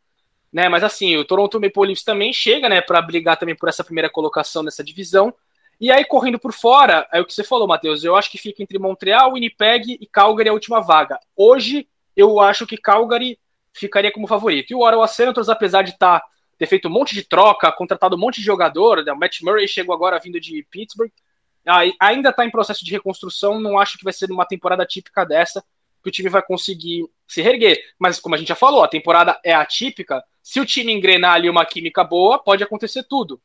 [0.52, 0.68] Né?
[0.68, 4.10] Mas assim, o Toronto Maple Leafs também chega, né, para brigar também por essa primeira
[4.10, 5.34] colocação nessa divisão.
[5.80, 8.02] E aí, correndo por fora, é o que você falou, Matheus.
[8.02, 11.20] Eu acho que fica entre Montreal, Winnipeg e Calgary a última vaga.
[11.36, 13.38] Hoje, eu acho que Calgary
[13.72, 14.72] ficaria como favorito.
[14.72, 16.20] E o Ottawa Senators, apesar de tá,
[16.58, 19.12] ter feito um monte de troca, contratado um monte de jogador, né?
[19.12, 21.12] o Matt Murray chegou agora vindo de Pittsburgh,
[22.00, 23.60] ainda está em processo de reconstrução.
[23.60, 25.64] Não acho que vai ser uma temporada típica dessa,
[26.02, 27.78] que o time vai conseguir se reerguer.
[27.98, 30.24] Mas, como a gente já falou, a temporada é atípica.
[30.42, 33.40] Se o time engrenar ali uma química boa, pode acontecer tudo.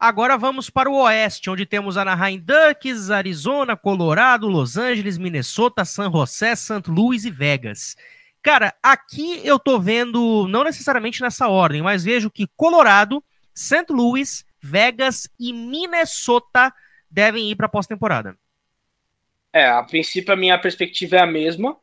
[0.00, 6.10] Agora vamos para o oeste, onde temos Anaheim Ducks, Arizona, Colorado, Los Angeles, Minnesota, San
[6.10, 6.90] José, St.
[6.90, 7.98] Louis e Vegas.
[8.42, 13.22] Cara, aqui eu tô vendo, não necessariamente nessa ordem, mas vejo que Colorado,
[13.54, 13.84] St.
[13.90, 16.72] Louis, Vegas e Minnesota
[17.10, 18.34] devem ir para a pós-temporada.
[19.52, 21.76] É, a princípio a minha perspectiva é a mesma.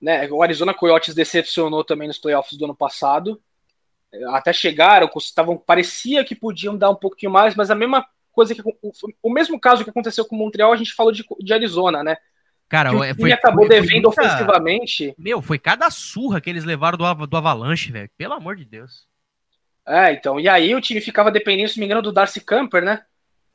[0.00, 0.30] Né?
[0.30, 3.42] O Arizona Coyotes decepcionou também nos playoffs do ano passado
[4.30, 8.62] até chegaram, estavam, parecia que podiam dar um pouquinho mais, mas a mesma coisa que
[8.62, 8.92] o,
[9.22, 12.16] o mesmo caso que aconteceu com Montreal, a gente falou de, de Arizona, né?
[12.68, 14.36] Cara, que foi, acabou foi, devendo foi muita...
[14.36, 15.14] ofensivamente.
[15.18, 18.10] Meu, foi cada surra que eles levaram do, do Avalanche, velho.
[18.16, 19.06] Pelo amor de Deus.
[19.86, 20.38] É, então.
[20.38, 23.02] E aí o time ficava dependendo, se não me engano, do Darcy Camper, né?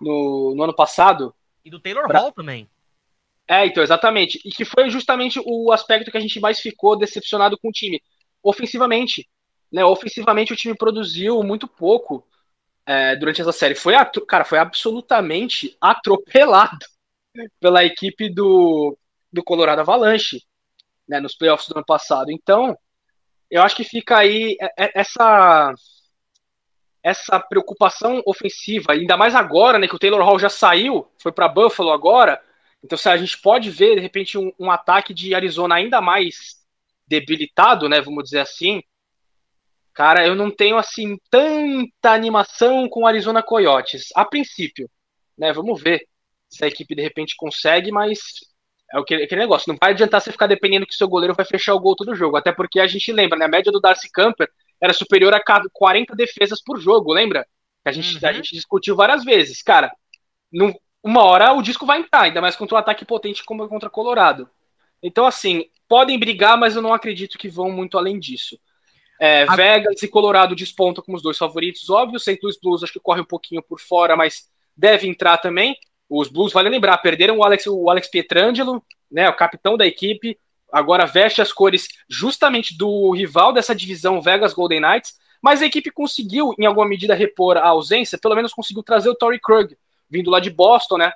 [0.01, 1.33] No, no ano passado.
[1.63, 2.19] E do Taylor pra...
[2.19, 2.67] Hall também.
[3.47, 4.41] É, então, exatamente.
[4.43, 8.01] E que foi justamente o aspecto que a gente mais ficou decepcionado com o time.
[8.41, 9.29] Ofensivamente.
[9.73, 9.83] Né?
[9.83, 12.25] Ofensivamente o time produziu muito pouco
[12.85, 13.73] é, durante essa série.
[13.73, 13.93] Foi,
[14.27, 16.85] cara, foi absolutamente atropelado
[17.59, 18.95] pela equipe do,
[19.31, 20.43] do Colorado Avalanche
[21.07, 22.31] né, nos playoffs do ano passado.
[22.31, 22.77] Então,
[23.49, 25.73] eu acho que fica aí é, é, essa
[27.03, 31.49] essa preocupação ofensiva, ainda mais agora, né, que o Taylor Hall já saiu, foi para
[31.49, 32.41] Buffalo agora.
[32.81, 36.65] Então, se a gente pode ver de repente um, um, ataque de Arizona ainda mais
[37.05, 38.81] debilitado, né, vamos dizer assim.
[39.93, 44.89] Cara, eu não tenho assim tanta animação com o Arizona Coyotes a princípio,
[45.37, 45.53] né?
[45.53, 46.07] Vamos ver
[46.49, 48.19] se a equipe de repente consegue, mas
[48.91, 51.73] é aquele, aquele negócio, não vai adiantar você ficar dependendo que seu goleiro vai fechar
[51.73, 52.37] o gol todo jogo.
[52.37, 53.45] Até porque a gente lembra, né?
[53.45, 54.49] A média do Darcy Camper
[54.81, 57.45] era superior a 40 defesas por jogo, lembra?
[57.85, 58.29] A gente, uhum.
[58.29, 59.61] a gente discutiu várias vezes.
[59.61, 59.91] Cara,
[60.51, 63.89] num, uma hora o disco vai entrar, ainda mais contra um ataque potente como contra
[63.89, 64.49] Colorado.
[65.01, 68.57] Então, assim, podem brigar, mas eu não acredito que vão muito além disso.
[69.23, 69.55] É, a...
[69.55, 72.19] Vegas e Colorado despontam como os dois favoritos, óbvio.
[72.19, 72.37] St.
[72.43, 75.77] Louis Blues acho que corre um pouquinho por fora, mas deve entrar também.
[76.09, 80.37] Os Blues, vale lembrar, perderam o Alex, o Alex Pietrangelo, né, o capitão da equipe,
[80.69, 85.89] agora veste as cores justamente do rival dessa divisão, Vegas Golden Knights, mas a equipe
[85.89, 89.77] conseguiu, em alguma medida, repor a ausência, pelo menos conseguiu trazer o Torrey Krug,
[90.09, 91.13] vindo lá de Boston, né,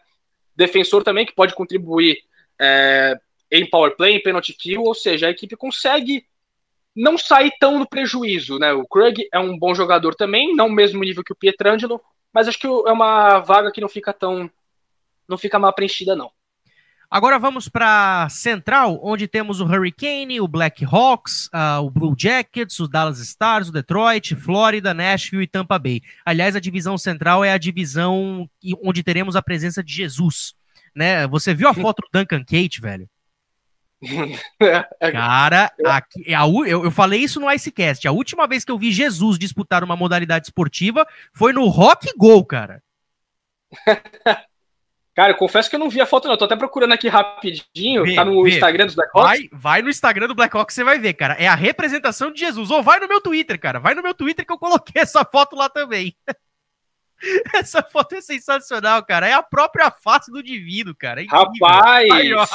[0.56, 2.20] defensor também, que pode contribuir
[2.60, 3.20] é,
[3.52, 6.26] em power play, em penalty kill, ou seja, a equipe consegue
[6.98, 11.04] não sair tão no prejuízo, né, o Krug é um bom jogador também, não mesmo
[11.04, 12.02] nível que o Pietrangelo,
[12.34, 14.50] mas acho que é uma vaga que não fica tão
[15.28, 16.32] não fica mal preenchida, não.
[17.10, 22.80] Agora vamos para Central, onde temos o Hurricane, o Black Hawks, uh, o Blue Jackets,
[22.80, 26.02] o Dallas Stars, o Detroit, Flórida, Nashville e Tampa Bay.
[26.26, 28.50] Aliás, a divisão central é a divisão
[28.84, 30.54] onde teremos a presença de Jesus.
[30.94, 31.26] Né?
[31.28, 33.10] Você viu a foto do Duncan Kate, velho?
[35.12, 38.08] Cara, aqui, é a, eu, eu falei isso no Icecast.
[38.08, 42.44] A última vez que eu vi Jesus disputar uma modalidade esportiva foi no Rock Go,
[42.46, 42.84] cara.
[45.18, 46.38] Cara, eu confesso que eu não vi a foto, não.
[46.38, 48.04] Tô até procurando aqui rapidinho.
[48.04, 48.52] Vê, tá no vê.
[48.52, 51.34] Instagram do Black Vai, vai no Instagram do Black Hawks, você vai ver, cara.
[51.40, 52.70] É a representação de Jesus.
[52.70, 53.80] Ou vai no meu Twitter, cara.
[53.80, 56.16] Vai no meu Twitter que eu coloquei essa foto lá também.
[57.52, 59.28] essa foto é sensacional, cara.
[59.28, 61.24] É a própria face do divino, cara.
[61.24, 62.48] É Rapaz!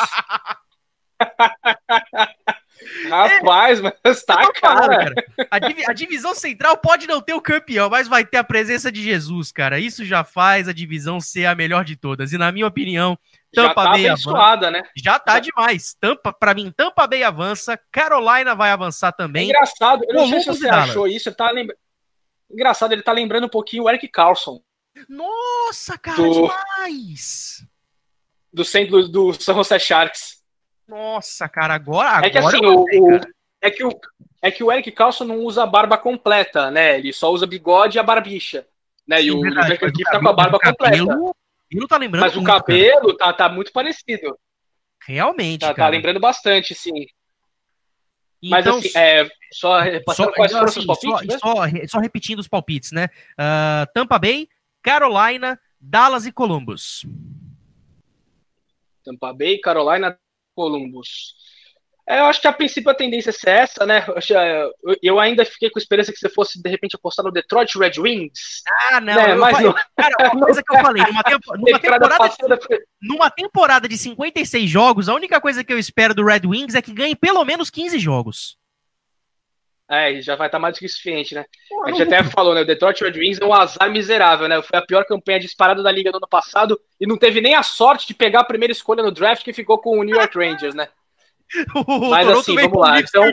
[3.09, 4.89] Rapaz, é, mas tá cara.
[4.89, 5.15] cara.
[5.51, 8.91] A, div a, divisão central pode não ter o campeão, mas vai ter a presença
[8.91, 9.79] de Jesus, cara.
[9.79, 12.33] Isso já faz a divisão ser a melhor de todas.
[12.33, 13.17] E na minha opinião,
[13.53, 14.71] Tampa já tá Bay avança.
[14.71, 14.83] né?
[14.97, 15.95] Já tá demais.
[16.01, 19.47] Tampa, para mim, Tampa Bay avança, Carolina vai avançar também.
[19.47, 21.77] É engraçado, eu não sei se você achou isso, tá lembra...
[22.51, 24.61] Engraçado, ele tá lembrando um pouquinho o Eric Carlson.
[25.09, 26.33] Nossa, cara, do...
[26.33, 27.65] demais!
[28.53, 30.42] Do centro do San Jose Sharks.
[30.87, 32.27] Nossa, cara, agora.
[32.27, 33.21] É que assim, o, o,
[33.61, 34.01] é, que o,
[34.43, 36.99] é que o Eric Carlson não usa a barba completa, né?
[36.99, 38.67] Ele só usa bigode e a barbicha.
[39.07, 39.19] Né?
[39.19, 41.07] Sim, e o, Jack tá com a barba completa.
[41.07, 41.37] Cabelo,
[41.73, 44.39] não tá lembrando mas muito, o cabelo tá, tá muito parecido.
[45.07, 45.61] Realmente.
[45.61, 47.07] Tá, tá lembrando bastante, sim.
[48.43, 49.79] Mas então, assim, é, só
[50.13, 51.41] só, quais então, foram assim, os palpites?
[51.41, 53.09] Só, só, só, repetindo os palpites, né?
[53.35, 54.49] Uh, Tampa Bay,
[54.83, 57.07] Carolina, Dallas e Columbus.
[59.05, 60.19] Tampa Bay, Carolina,
[60.55, 61.35] Columbus.
[62.09, 64.05] É, eu acho que a princípio a tendência é essa, né?
[65.01, 68.63] Eu ainda fiquei com esperança que você fosse, de repente, apostar no Detroit Red Wings.
[68.91, 69.15] Ah, não.
[69.15, 69.35] Né?
[69.37, 69.75] Mas falei, não.
[69.97, 74.69] Cara, uma coisa que eu falei, numa, tempo, numa, temporada de, numa temporada de 56
[74.69, 77.71] jogos, a única coisa que eu espero do Red Wings é que ganhe pelo menos
[77.71, 78.59] 15 jogos.
[79.95, 81.45] É, já vai estar mais do que suficiente, né?
[81.69, 82.63] Pô, a gente até falou, né?
[82.63, 84.63] O Detroit Red Wings é um azar miserável, né?
[84.63, 87.63] Foi a pior campanha disparada da liga no ano passado e não teve nem a
[87.63, 90.75] sorte de pegar a primeira escolha no draft que ficou com o New York Rangers,
[90.75, 90.89] né?
[92.09, 92.99] Mas assim, vamos lá.
[93.01, 93.31] Então,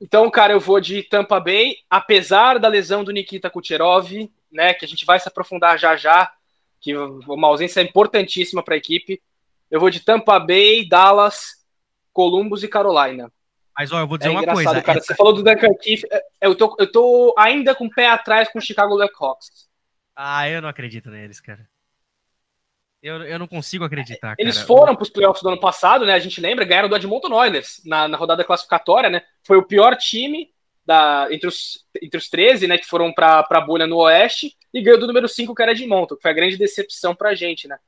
[0.00, 4.10] então, cara, eu vou de Tampa Bay, apesar da lesão do Nikita Kucherov,
[4.50, 4.74] né?
[4.74, 6.32] Que a gente vai se aprofundar já já,
[6.80, 9.22] que uma ausência importantíssima para a equipe.
[9.70, 11.64] Eu vou de Tampa Bay, Dallas,
[12.12, 13.30] Columbus e Carolina.
[13.78, 14.82] Mas, ó, eu vou dizer é uma coisa.
[14.82, 15.06] Cara, essa...
[15.06, 18.50] Você falou do Duncan Keith, é, eu tô, eu tô ainda com o pé atrás
[18.50, 19.68] com o Chicago Blackhawks.
[20.16, 21.64] Ah, eu não acredito neles, cara.
[23.00, 24.66] Eu, eu não consigo acreditar, Eles cara.
[24.66, 26.14] foram para os playoffs do ano passado, né?
[26.14, 29.22] A gente lembra, ganharam do Edmonton Oilers na, na rodada classificatória, né?
[29.44, 30.50] Foi o pior time
[30.84, 32.78] da, entre, os, entre os 13, né?
[32.78, 36.16] Que foram para a bolha no Oeste e ganhou do número 5, que era Edmonton,
[36.16, 37.78] que foi a grande decepção pra gente, né?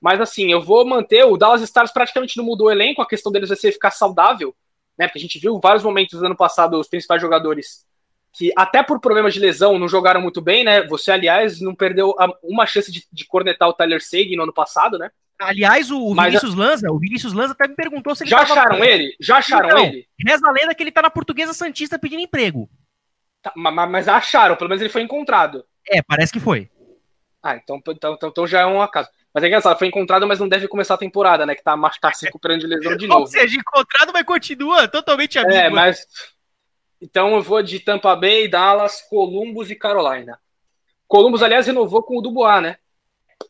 [0.00, 1.24] Mas assim, eu vou manter.
[1.24, 4.52] O Dallas Stars praticamente não mudou o elenco, a questão deles vai ser ficar saudável
[4.98, 5.06] né?
[5.06, 7.84] Porque a gente viu vários momentos no ano passado os principais jogadores
[8.32, 10.82] que até por problemas de lesão não jogaram muito bem, né?
[10.88, 14.98] Você, aliás, não perdeu uma chance de, de cornetar o Tyler Sagan no ano passado,
[14.98, 15.10] né?
[15.38, 19.14] Aliás, o, Vinícius Lanza, o Vinícius Lanza até me perguntou se ele Já acharam ele?
[19.20, 20.06] Já acharam então, ele?
[20.26, 22.68] Reza a lenda que ele tá na Portuguesa Santista pedindo emprego.
[23.42, 25.64] Tá, mas, mas acharam, pelo menos ele foi encontrado.
[25.88, 26.70] É, parece que foi.
[27.42, 29.08] Ah, então, então, então, então já é um acaso.
[29.36, 31.54] Mas é engraçado, foi encontrado, mas não deve começar a temporada, né?
[31.54, 33.20] Que tá, tá se recuperando de lesão de novo.
[33.20, 35.54] Ou seja, encontrado, mas continua totalmente amigo.
[35.54, 36.06] É, mas.
[36.98, 40.40] Então eu vou de Tampa Bay, Dallas, Columbus e Carolina.
[41.06, 42.78] Columbus, aliás, renovou com o Dubois, né?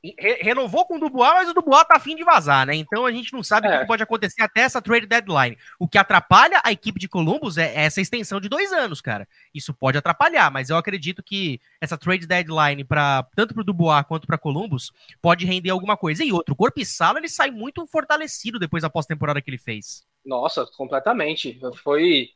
[0.02, 2.74] Re renovou com o Dubois, mas o Dubois tá afim de vazar, né?
[2.74, 3.76] Então a gente não sabe é.
[3.76, 5.56] o que pode acontecer até essa trade deadline.
[5.78, 9.28] O que atrapalha a equipe de Columbus é essa extensão de dois anos, cara.
[9.54, 14.04] Isso pode atrapalhar, mas eu acredito que essa trade deadline para tanto para o Dubois
[14.06, 16.24] quanto para Columbus pode render alguma coisa.
[16.24, 20.04] E outro, o Corpissalo ele sai muito fortalecido depois da pós-temporada que ele fez.
[20.24, 21.60] Nossa, completamente.
[21.82, 22.30] Foi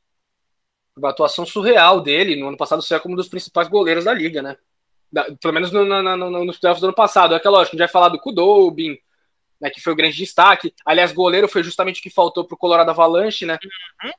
[0.96, 2.36] uma atuação surreal dele.
[2.36, 4.56] No ano passado, saiu como um dos principais goleiros da liga, né?
[5.12, 7.34] Da, pelo menos no, no, no, nos playoffs do ano passado.
[7.34, 8.96] É que, lógico, a gente vai falar do Kudobin,
[9.60, 10.72] né, que foi o grande destaque.
[10.84, 13.58] Aliás, goleiro foi justamente o que faltou pro Colorado Avalanche, né?
[14.02, 14.10] Uhum.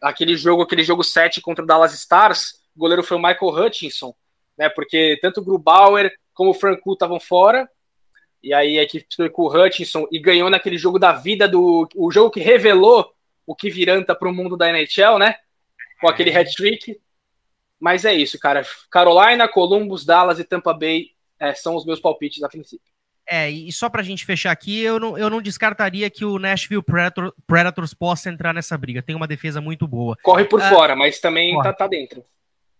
[0.00, 4.14] Aquele jogo, aquele jogo 7 contra o Dallas Stars, o goleiro foi o Michael Hutchinson,
[4.56, 4.68] né?
[4.68, 7.68] Porque tanto o Grubauer como o Franco estavam fora.
[8.42, 11.88] E aí a equipe foi com o Hutchinson e ganhou naquele jogo da vida do
[11.96, 13.12] o jogo que revelou
[13.46, 15.36] o que viranta para o mundo da NHL, né?
[16.00, 17.00] Com aquele hat-trick.
[17.80, 18.64] Mas é isso, cara.
[18.90, 22.96] Carolina, Columbus, Dallas e Tampa Bay é, são os meus palpites a princípio.
[23.28, 26.82] É, e só pra gente fechar aqui, eu não, eu não descartaria que o Nashville
[26.82, 29.02] Predator, Predators possa entrar nessa briga.
[29.02, 30.16] Tem uma defesa muito boa.
[30.22, 32.22] Corre por uh, fora, mas também tá, tá, dentro.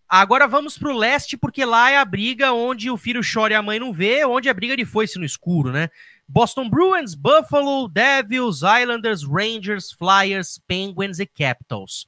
[0.08, 3.62] Agora vamos pro leste, porque lá é a briga onde o filho chora e a
[3.62, 5.90] mãe não vê, onde é a briga de foice no escuro, né?
[6.28, 12.06] Boston Bruins, Buffalo, Devils, Islanders, Rangers, Flyers, Penguins e Capitals.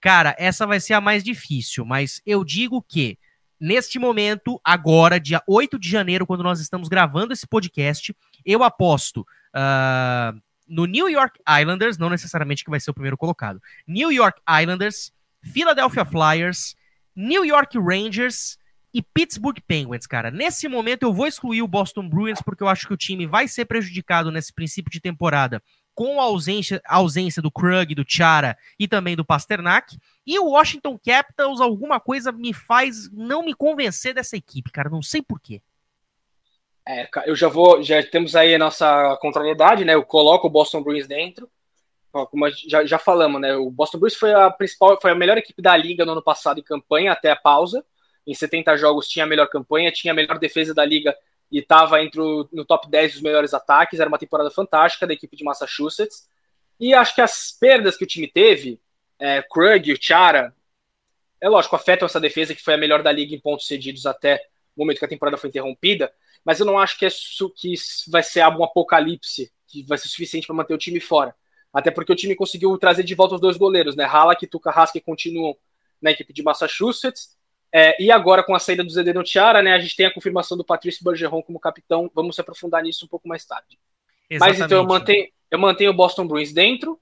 [0.00, 3.18] Cara, essa vai ser a mais difícil, mas eu digo que
[3.60, 9.20] neste momento, agora, dia 8 de janeiro, quando nós estamos gravando esse podcast, eu aposto
[9.20, 13.60] uh, no New York Islanders, não necessariamente que vai ser o primeiro colocado.
[13.86, 16.74] New York Islanders, Philadelphia Flyers,
[17.14, 18.58] New York Rangers
[18.94, 20.30] e Pittsburgh Penguins, cara.
[20.30, 23.46] Nesse momento eu vou excluir o Boston Bruins porque eu acho que o time vai
[23.46, 25.62] ser prejudicado nesse princípio de temporada
[26.00, 29.98] com a ausência, a ausência do Krug, do Chara e também do Pasternak.
[30.26, 34.88] E o Washington Capitals, alguma coisa me faz não me convencer dessa equipe, cara.
[34.88, 35.60] Não sei porquê.
[36.88, 39.92] É, eu já vou, já temos aí a nossa contrariedade, né?
[39.92, 41.50] Eu coloco o Boston Bruins dentro.
[42.10, 43.54] Como já, já falamos, né?
[43.56, 46.60] O Boston Bruins foi a principal, foi a melhor equipe da liga no ano passado
[46.60, 47.84] em campanha até a pausa.
[48.26, 51.14] Em 70 jogos tinha a melhor campanha, tinha a melhor defesa da liga
[51.50, 53.98] e estava entre o, no top 10 dos melhores ataques.
[53.98, 56.28] Era uma temporada fantástica da equipe de Massachusetts.
[56.78, 58.80] E acho que as perdas que o time teve,
[59.18, 60.54] é, Krug o Chara,
[61.40, 64.42] é lógico, afetam essa defesa que foi a melhor da liga em pontos cedidos até
[64.76, 66.12] o momento que a temporada foi interrompida.
[66.44, 67.74] Mas eu não acho que isso que
[68.08, 71.34] vai ser um apocalipse que vai ser suficiente para manter o time fora.
[71.72, 74.04] Até porque o time conseguiu trazer de volta os dois goleiros, né?
[74.04, 75.56] Halak e Tuka Haskell continuam
[76.02, 77.36] na equipe de Massachusetts.
[77.72, 80.56] É, e agora, com a saída do Zdeno Tiara, né, a gente tem a confirmação
[80.56, 82.10] do Patrício Bergeron como capitão.
[82.14, 83.78] Vamos se aprofundar nisso um pouco mais tarde.
[84.28, 84.58] Exatamente.
[84.58, 87.00] Mas então eu mantenho, eu mantenho o Boston Bruins dentro.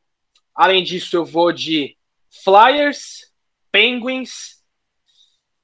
[0.55, 1.97] Além disso, eu vou de
[2.45, 3.33] Flyers,
[3.71, 4.59] Penguins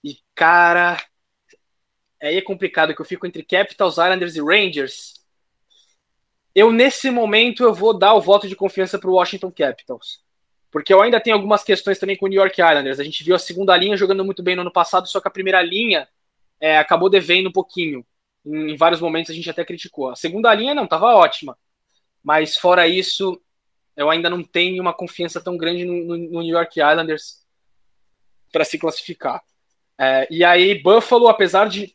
[0.02, 1.02] e, cara,
[2.22, 5.14] aí é complicado que eu fico entre Capitals, Islanders e Rangers.
[6.54, 10.23] Eu, nesse momento, eu vou dar o voto de confiança para o Washington Capitals.
[10.74, 12.98] Porque eu ainda tenho algumas questões também com o New York Islanders.
[12.98, 15.30] A gente viu a segunda linha jogando muito bem no ano passado, só que a
[15.30, 16.08] primeira linha
[16.60, 18.04] é, acabou devendo um pouquinho.
[18.44, 20.10] Em, em, vários momentos a gente até criticou.
[20.10, 21.56] A segunda linha não, estava ótima.
[22.24, 23.40] Mas fora isso,
[23.96, 27.46] eu ainda não tenho uma confiança tão grande no, no, no New York Islanders
[28.50, 29.44] para se classificar.
[29.96, 31.94] É, e aí, Buffalo, apesar de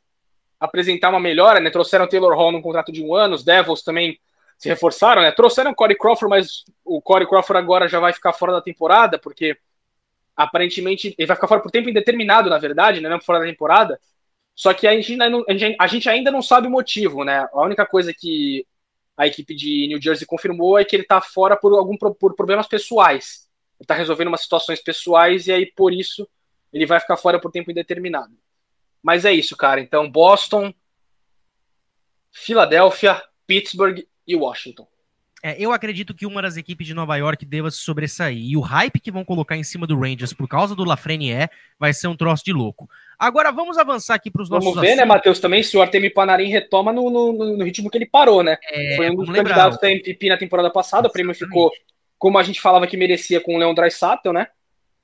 [0.57, 4.17] apresentar uma melhora, né, trouxeram Taylor Hall num contrato de um ano, os Devils também
[4.59, 5.31] se reforçaram, né?
[5.31, 9.17] Trouxeram o Corey Crawford, mas o Corey Crawford agora já vai ficar fora da temporada,
[9.17, 9.57] porque
[10.35, 13.07] aparentemente ele vai ficar fora por tempo indeterminado, na verdade, né?
[13.07, 13.97] Não fora da temporada.
[14.53, 15.17] Só que a gente,
[15.79, 17.47] a gente ainda não sabe o motivo, né?
[17.53, 18.67] A única coisa que
[19.15, 22.67] a equipe de New Jersey confirmou é que ele tá fora por algum por problemas
[22.67, 23.47] pessoais.
[23.79, 26.27] Ele tá resolvendo umas situações pessoais e aí por isso
[26.73, 28.37] ele vai ficar fora por tempo indeterminado.
[29.01, 29.79] Mas é isso, cara.
[29.79, 30.73] Então, Boston,
[32.33, 34.87] Filadélfia, Pittsburgh e Washington.
[35.41, 38.37] É, eu acredito que uma das equipes de Nova York deva se sobressair.
[38.37, 41.49] E o hype que vão colocar em cima do Rangers por causa do Lafreniere
[41.79, 42.89] vai ser um troço de louco.
[43.17, 44.65] Agora vamos avançar aqui para os nossos.
[44.65, 45.07] Vamos ver, né, assuntos.
[45.09, 48.43] né, Matheus, também se o Artemi Panarin retoma no, no, no, ritmo que ele parou,
[48.43, 48.57] né?
[48.69, 51.07] É, Foi um dos candidatos da MVP na temporada passada.
[51.07, 51.09] Exatamente.
[51.09, 51.71] O prêmio ficou,
[52.17, 54.47] como a gente falava que merecia, com o Leon Draisaitl, né?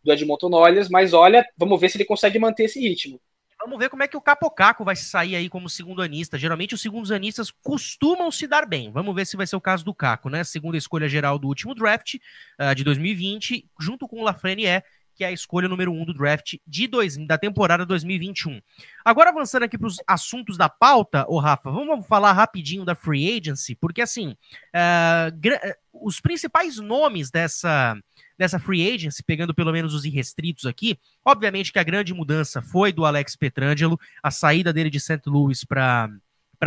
[0.05, 3.19] do Edmonton Oilers, mas olha, vamos ver se ele consegue manter esse ritmo.
[3.66, 6.38] Vamos ver como é que o Capocaco vai sair aí como segundo anista.
[6.38, 8.91] Geralmente os segundos anistas costumam se dar bem.
[8.91, 10.43] Vamos ver se vai ser o caso do Caco, né?
[10.43, 12.18] Segunda escolha geral do último draft
[12.59, 14.86] uh, de 2020, junto com o Lafreniere,
[15.16, 18.61] que é a escolha número um do draft de dois, da temporada 2021.
[19.03, 23.38] Agora avançando aqui para os assuntos da pauta, ô Rafa, vamos falar rapidinho da free
[23.38, 24.36] agency, porque assim,
[24.76, 27.97] uh, os principais nomes dessa
[28.38, 32.91] dessa free agency, pegando pelo menos os irrestritos aqui, obviamente que a grande mudança foi
[32.91, 35.22] do Alex Petrangelo, a saída dele de St.
[35.26, 36.09] Louis para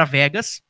[0.07, 0.63] Vegas,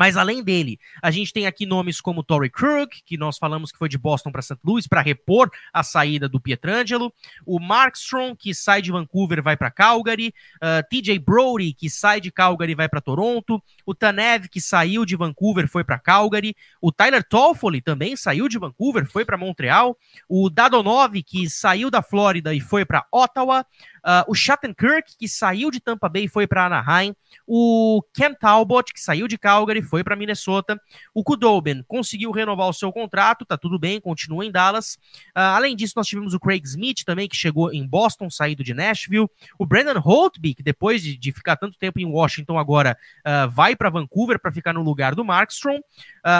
[0.00, 3.76] mas além dele, a gente tem aqui nomes como Torrey Krug, que nós falamos que
[3.76, 4.58] foi de Boston para St.
[4.64, 7.12] Louis para repor a saída do Pietrangelo,
[7.44, 12.18] o Markstrom, que sai de Vancouver vai para Calgary, uh, ah, TJ Brody, que sai
[12.18, 16.90] de Calgary vai para Toronto, o Tanev, que saiu de Vancouver foi para Calgary, o
[16.90, 22.54] Tyler Toffoli também saiu de Vancouver, foi para Montreal, o Dadonov, que saiu da Flórida
[22.54, 23.66] e foi para Ottawa,
[24.00, 27.14] Uh, o Shattenkirk, que saiu de Tampa Bay e foi para Anaheim.
[27.46, 30.80] O Cam Talbot, que saiu de Calgary, foi para Minnesota.
[31.14, 34.94] O Kudobin conseguiu renovar o seu contrato, tá tudo bem, continua em Dallas.
[35.36, 38.74] Uh, além disso, nós tivemos o Craig Smith também, que chegou em Boston, saído de
[38.74, 39.28] Nashville.
[39.58, 42.96] O Brandon Holtby, que depois de, de ficar tanto tempo em Washington, agora
[43.26, 45.80] uh, vai para Vancouver para ficar no lugar do Markstrom.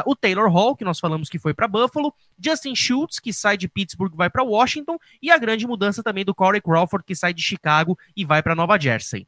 [0.07, 2.15] o Taylor Hall, que nós falamos que foi para Buffalo.
[2.43, 4.99] Justin Schultz, que sai de Pittsburgh, vai para Washington.
[5.21, 8.55] E a grande mudança também do Corey Crawford, que sai de Chicago e vai para
[8.55, 9.27] Nova Jersey.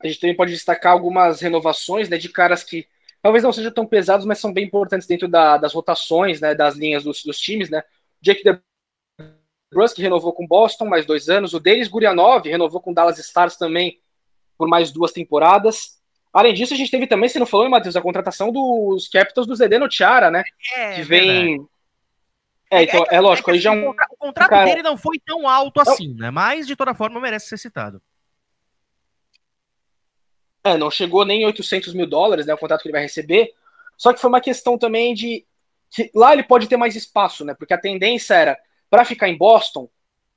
[0.00, 2.86] A gente também pode destacar algumas renovações né, de caras que
[3.20, 6.76] talvez não sejam tão pesados, mas são bem importantes dentro da, das rotações, né, das
[6.76, 7.68] linhas dos, dos times.
[7.68, 7.82] Né?
[8.20, 13.56] Jake DeBrusk renovou com Boston mais dois anos, o Denis Gurianov renovou com Dallas Stars
[13.56, 14.00] também
[14.56, 15.98] por mais duas temporadas.
[16.32, 19.56] Além disso, a gente teve também, se não falou, Matheus, a contratação dos Capitals do
[19.56, 20.44] Zdeno Chara, né?
[20.76, 21.68] É, que vem verdade.
[22.70, 23.90] É, então, é, é lógico, é aí já um.
[23.90, 24.64] O contrato cara...
[24.64, 26.30] dele não foi tão alto assim, né?
[26.30, 28.02] Mas, de toda forma, merece ser citado.
[30.62, 32.52] É, não chegou nem 800 mil dólares, né?
[32.52, 33.52] O contrato que ele vai receber.
[33.96, 35.46] Só que foi uma questão também de.
[35.90, 37.54] Que lá ele pode ter mais espaço, né?
[37.54, 38.58] Porque a tendência era,
[38.90, 39.88] para ficar em Boston,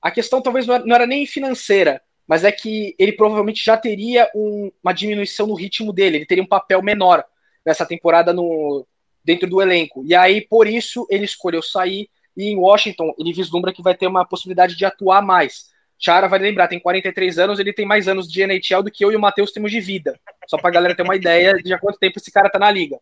[0.02, 4.72] a questão talvez não era nem financeira, mas é que ele provavelmente já teria um,
[4.82, 7.26] uma diminuição no ritmo dele, ele teria um papel menor
[7.66, 8.88] nessa temporada no,
[9.24, 10.04] dentro do elenco.
[10.06, 14.08] E aí, por isso, ele escolheu sair e em Washington, ele vislumbra que vai ter
[14.08, 15.70] uma possibilidade de atuar mais.
[15.98, 19.12] Chara vai lembrar, tem 43 anos, ele tem mais anos de NHL do que eu
[19.12, 20.20] e o Matheus temos de vida.
[20.48, 22.72] Só para a galera ter uma ideia de há quanto tempo esse cara tá na
[22.72, 22.98] liga.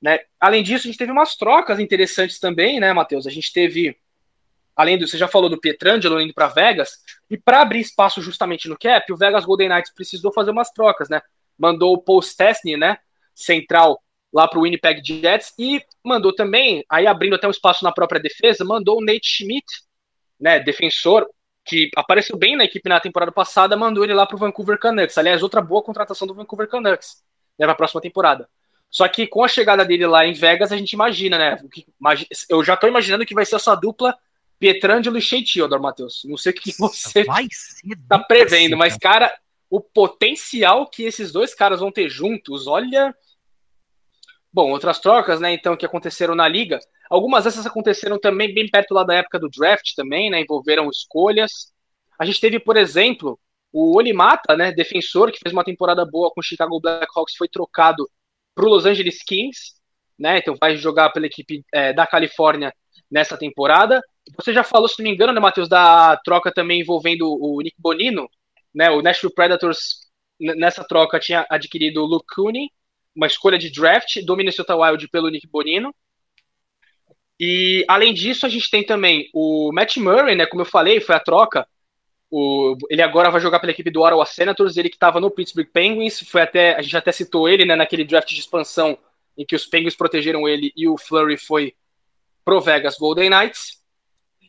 [0.00, 0.20] Né?
[0.38, 3.26] Além disso, a gente teve umas trocas interessantes também, né, Matheus?
[3.26, 3.96] A gente teve,
[4.76, 6.98] além do, você já falou do Pietrangelo indo para Vegas,
[7.30, 11.08] e para abrir espaço justamente no cap, o Vegas Golden Knights precisou fazer umas trocas,
[11.08, 11.22] né?
[11.58, 12.98] Mandou o Paul Stastny, né,
[13.34, 14.02] central
[14.32, 18.20] lá para o Winnipeg Jets e mandou também, aí abrindo até um espaço na própria
[18.20, 19.66] defesa, mandou o Nate Schmidt,
[20.38, 21.26] né, defensor,
[21.64, 25.18] que apareceu bem na equipe na temporada passada, mandou ele lá para o Vancouver Canucks.
[25.18, 27.22] Aliás, outra boa contratação do Vancouver Canucks,
[27.58, 28.48] né, para a próxima temporada.
[28.90, 31.58] Só que com a chegada dele lá em Vegas, a gente imagina, né?
[32.48, 34.16] Eu já estou imaginando que vai ser essa dupla
[34.58, 36.22] Pietrangelo e Shea Theodore, Matheus.
[36.24, 39.32] Não sei o que você está prevendo, mas, cara,
[39.68, 43.14] o potencial que esses dois caras vão ter juntos, olha,
[44.52, 46.78] Bom, outras trocas, né, então, que aconteceram na liga.
[47.10, 51.72] Algumas dessas aconteceram também bem perto lá da época do draft também, né, envolveram escolhas.
[52.18, 53.38] A gente teve, por exemplo,
[53.72, 58.08] o Olimata, né, defensor, que fez uma temporada boa com o Chicago Blackhawks, foi trocado
[58.54, 59.74] para o Los Angeles Kings,
[60.18, 62.72] né, então vai jogar pela equipe é, da Califórnia
[63.10, 64.02] nessa temporada.
[64.36, 67.76] Você já falou, se não me engano, né, Matheus, da troca também envolvendo o Nick
[67.78, 68.28] Bonino,
[68.74, 70.08] né, o Nashville Predators
[70.40, 72.70] nessa troca tinha adquirido o Luke Cooney,
[73.18, 75.92] uma escolha de draft do Minnesota Wild pelo Nick Bonino.
[77.38, 80.46] E além disso, a gente tem também o Matt Murray, né?
[80.46, 81.66] Como eu falei, foi a troca.
[82.30, 85.68] O, ele agora vai jogar pela equipe do Ottawa Senators, ele que estava no Pittsburgh
[85.72, 88.98] Penguins, foi até a gente até citou ele, né, naquele draft de expansão
[89.36, 91.74] em que os Penguins protegeram ele e o Flurry foi
[92.44, 93.78] pro Vegas Golden Knights.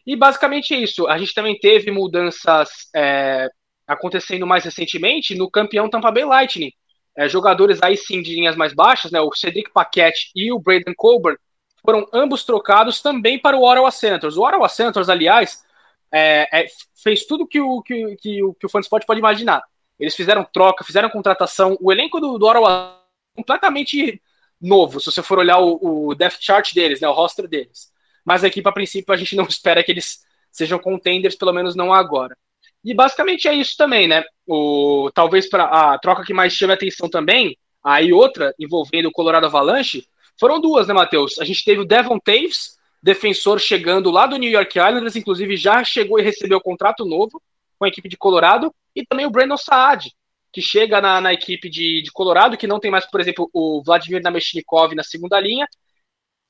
[0.05, 1.07] E basicamente é isso.
[1.07, 3.47] A gente também teve mudanças é,
[3.88, 6.72] acontecendo mais recentemente no campeão Tampa Bay Lightning
[7.20, 10.93] é, jogadores aí sim de linhas mais baixas, né, o Cedric Paquette e o Braden
[10.95, 11.38] Colburn,
[11.84, 14.38] foram ambos trocados também para o Ottawa Senators.
[14.38, 15.61] O Ottawa Senators, aliás,
[16.09, 16.67] é, é,
[17.03, 19.61] fez tudo que o, que, que, o, que o Fanspot pode imaginar.
[19.99, 21.78] Eles fizeram troca, fizeram contratação.
[21.82, 23.01] O elenco do, do Ottawa
[23.34, 24.22] é completamente
[24.61, 27.91] novo, se você for olhar o, o depth chart deles, né, o roster deles.
[28.24, 31.93] Mas aqui, para princípio, a gente não espera que eles sejam contenders, pelo menos não
[31.93, 32.38] agora.
[32.82, 34.24] E basicamente é isso também, né?
[34.52, 39.45] O, talvez para a troca que mais chama atenção também, aí outra envolvendo o Colorado
[39.45, 40.08] Avalanche,
[40.39, 41.38] foram duas, né, Matheus?
[41.38, 45.84] A gente teve o Devon Taves, defensor chegando lá do New York Islanders, inclusive já
[45.84, 47.39] chegou e recebeu contrato novo
[47.78, 50.12] com a equipe de Colorado, e também o Brandon Saad,
[50.52, 53.84] que chega na, na equipe de, de, Colorado, que não tem mais, por exemplo, o
[53.84, 55.68] Vladimir Namestnikov na segunda linha,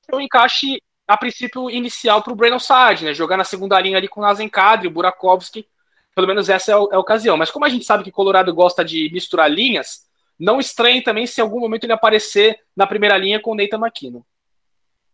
[0.10, 3.14] é um encaixe, a princípio, inicial para o Brandon Saad, né?
[3.14, 5.68] Jogar na segunda linha ali com Nazenkadri, Burakovsky,
[6.16, 7.38] pelo menos essa é a, é a ocasião.
[7.38, 10.08] Mas como a gente sabe que Colorado gosta de misturar linhas,
[10.40, 13.78] não estranhe também se em algum momento ele aparecer na primeira linha com o Nathan
[13.78, 14.22] McKinnon.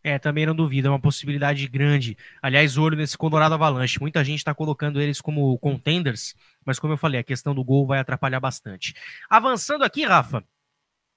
[0.03, 2.15] É, também não duvido, é uma possibilidade grande.
[2.39, 3.99] Aliás, olho nesse Colorado Avalanche.
[3.99, 7.87] Muita gente está colocando eles como contenders, mas como eu falei, a questão do gol
[7.87, 8.93] vai atrapalhar bastante.
[9.27, 10.43] Avançando aqui, Rafa,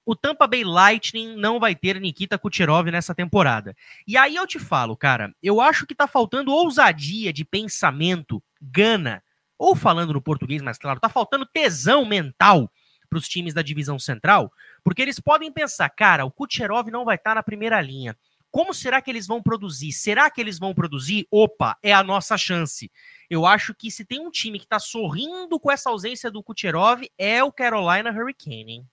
[0.03, 3.75] o Tampa Bay Lightning não vai ter Nikita Kucherov nessa temporada.
[4.07, 9.21] E aí eu te falo, cara, eu acho que tá faltando ousadia de pensamento, gana,
[9.59, 12.71] ou falando no português mais claro, tá faltando tesão mental
[13.09, 14.51] para os times da divisão central,
[14.83, 18.17] porque eles podem pensar, cara, o Kucherov não vai estar tá na primeira linha.
[18.51, 19.91] Como será que eles vão produzir?
[19.91, 21.27] Será que eles vão produzir?
[21.29, 22.91] Opa, é a nossa chance.
[23.29, 27.03] Eu acho que se tem um time que está sorrindo com essa ausência do Kucherov,
[27.17, 28.85] é o Carolina Hurricane.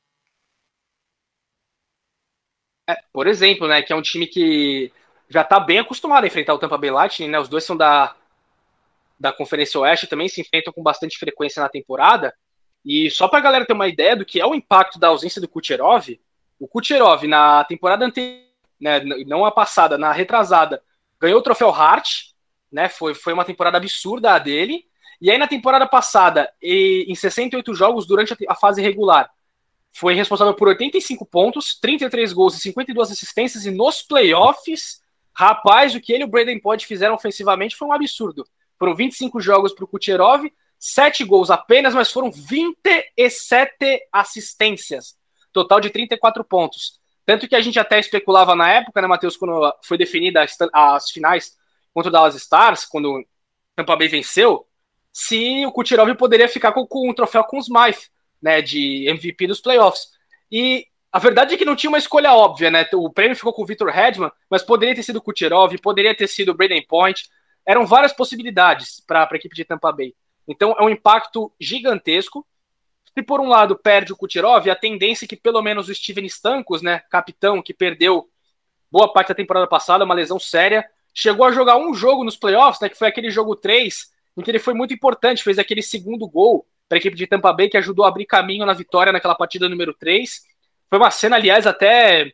[2.88, 4.92] É, por exemplo, né, que é um time que
[5.28, 7.40] já está bem acostumado a enfrentar o Tampa Bay Lightning, né?
[7.40, 8.14] Os dois são da,
[9.18, 12.34] da Conferência Oeste, também se enfrentam com bastante frequência na temporada.
[12.84, 15.40] E só para a galera ter uma ideia do que é o impacto da ausência
[15.40, 16.20] do Kucherov,
[16.58, 18.46] o Kucherov na temporada anterior
[18.80, 20.82] né, não a passada, na retrasada,
[21.20, 22.08] ganhou o troféu Hart,
[22.70, 24.84] né, foi, foi uma temporada absurda a dele,
[25.20, 29.30] e aí na temporada passada, em 68 jogos durante a, a fase regular,
[29.92, 35.00] foi responsável por 85 pontos, 33 gols e 52 assistências, e nos playoffs,
[35.34, 38.46] rapaz, o que ele e o Braden Pod fizeram ofensivamente foi um absurdo.
[38.78, 40.44] Foram 25 jogos para o Kucherov,
[40.78, 45.16] 7 gols apenas, mas foram 27 assistências.
[45.52, 47.00] Total de 34 pontos.
[47.24, 51.10] Tanto que a gente até especulava na época, né, Matheus, quando foi definida as, as
[51.10, 51.56] finais
[51.92, 53.26] contra o Dallas Stars, quando
[53.74, 54.66] Tampa Bay venceu,
[55.12, 58.10] se o Kutirov poderia ficar com, com um troféu com o Smythe,
[58.40, 60.08] né, de MVP dos playoffs.
[60.52, 62.86] E a verdade é que não tinha uma escolha óbvia, né?
[62.92, 66.28] O prêmio ficou com o Victor Hedman, mas poderia ter sido o Kutirov, poderia ter
[66.28, 67.28] sido o Braden Point.
[67.66, 70.14] Eram várias possibilidades para a equipe de Tampa Bay.
[70.46, 72.46] Então é um impacto gigantesco.
[73.12, 76.26] Se por um lado perde o Kucherov, a tendência é que pelo menos o Steven
[76.26, 78.28] Stankos, né, capitão que perdeu
[78.90, 82.80] boa parte da temporada passada, uma lesão séria, chegou a jogar um jogo nos playoffs,
[82.80, 86.28] né, que foi aquele jogo 3, em que ele foi muito importante, fez aquele segundo
[86.28, 89.34] gol para a equipe de Tampa Bay que ajudou a abrir caminho na vitória naquela
[89.34, 90.44] partida número 3.
[90.88, 92.32] Foi uma cena, aliás, até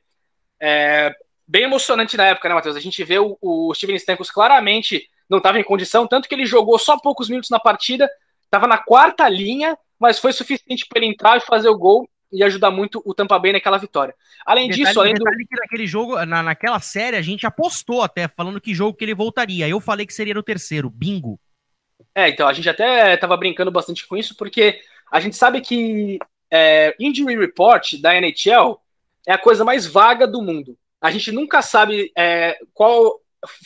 [0.60, 1.14] é,
[1.46, 2.76] bem emocionante na época, né, Matheus?
[2.76, 6.44] A gente vê o, o Steven Stankos claramente não estava em condição, tanto que ele
[6.44, 8.08] jogou só poucos minutos na partida,
[8.44, 12.44] estava na quarta linha, mas foi suficiente para ele entrar e fazer o gol e
[12.44, 14.14] ajudar muito o Tampa Bay naquela vitória.
[14.44, 15.24] Além detalhe, disso, além do.
[15.24, 19.14] que naquele jogo, na, naquela série, a gente apostou até, falando que jogo que ele
[19.14, 19.66] voltaria.
[19.66, 21.40] Eu falei que seria no terceiro, bingo.
[22.14, 24.80] É, então, a gente até estava brincando bastante com isso, porque
[25.10, 26.18] a gente sabe que
[26.50, 28.78] é, Injury Report da NHL
[29.26, 30.76] é a coisa mais vaga do mundo.
[31.00, 33.18] A gente nunca sabe é, qual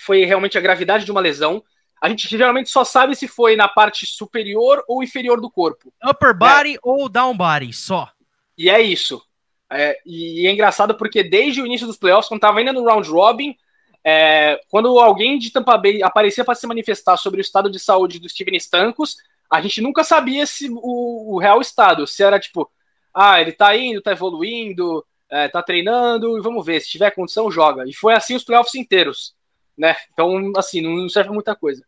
[0.04, 1.62] foi realmente a gravidade de uma lesão.
[2.00, 5.92] A gente geralmente só sabe se foi na parte superior ou inferior do corpo.
[6.04, 6.78] Upper body é.
[6.82, 8.10] ou down body, só.
[8.56, 9.22] E é isso.
[9.70, 13.08] É, e é engraçado porque desde o início dos playoffs, quando estava ainda no round
[13.08, 13.56] robin,
[14.04, 18.20] é, quando alguém de Tampa Bay aparecia para se manifestar sobre o estado de saúde
[18.20, 19.16] do Steven Stankos,
[19.50, 22.70] a gente nunca sabia se o, o real estado, se era tipo,
[23.12, 27.50] ah, ele tá indo, tá evoluindo, é, tá treinando, e vamos ver, se tiver condição,
[27.50, 27.84] joga.
[27.88, 29.35] E foi assim os playoffs inteiros
[29.76, 29.96] né?
[30.12, 31.82] Então, assim, não serve muita coisa.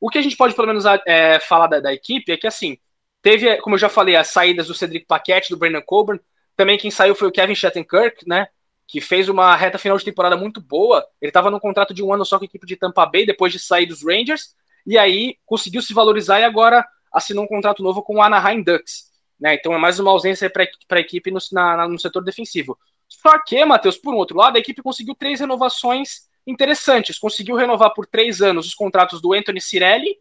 [0.00, 2.78] O que a gente pode, pelo menos, é, falar da, da, equipe é que, assim,
[3.22, 6.20] teve, como eu já falei, as saídas do Cedric Paquette, do Brandon Coburn.
[6.56, 8.46] Também quem saiu foi o Kevin Shattenkirk, né?
[8.86, 11.04] Que fez uma reta final de temporada muito boa.
[11.20, 13.52] Ele estava num contrato de um ano só com a equipe de Tampa Bay, depois
[13.52, 14.54] de sair dos Rangers.
[14.86, 19.10] E aí conseguiu se valorizar e agora assinou um contrato novo com o Anaheim Ducks.
[19.40, 19.54] Né?
[19.54, 22.78] Então é mais uma ausência para a equipe no, na, no setor defensivo.
[23.08, 27.18] Só que, Matheus, por um outro lado, a equipe conseguiu três renovações interessantes.
[27.18, 30.16] Conseguiu renovar por três anos os contratos do Anthony Cirelli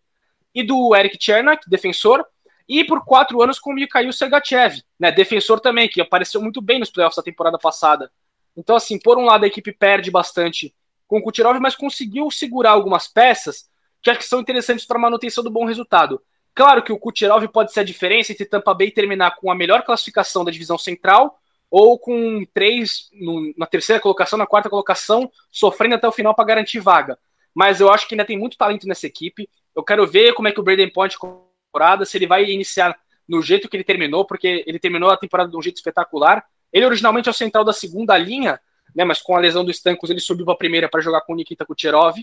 [0.54, 2.26] e do Eric Chernak, defensor,
[2.68, 6.80] e por quatro anos com o Mikhail Sergachev, né, defensor também, que apareceu muito bem
[6.80, 8.10] nos playoffs da temporada passada.
[8.56, 10.74] Então, assim, por um lado a equipe perde bastante
[11.08, 13.70] com o Kutirov, mas conseguiu segurar algumas peças
[14.02, 16.22] que acho que são interessantes para a manutenção do bom resultado.
[16.56, 19.84] Claro que o Kutirov pode ser a diferença entre Tampa Bay terminar com a melhor
[19.84, 21.40] classificação da divisão central
[21.76, 26.46] ou com três no, na terceira colocação, na quarta colocação, sofrendo até o final para
[26.46, 27.18] garantir vaga.
[27.52, 29.50] Mas eu acho que ainda tem muito talento nessa equipe.
[29.76, 32.96] Eu quero ver como é que o Braden Point temporada, se ele vai iniciar
[33.28, 36.46] no jeito que ele terminou, porque ele terminou a temporada de um jeito espetacular.
[36.72, 38.62] Ele originalmente é o central da segunda linha,
[38.96, 41.34] né, mas com a lesão do Stancos ele subiu para a primeira para jogar com
[41.34, 42.18] o Nikita Kucherov.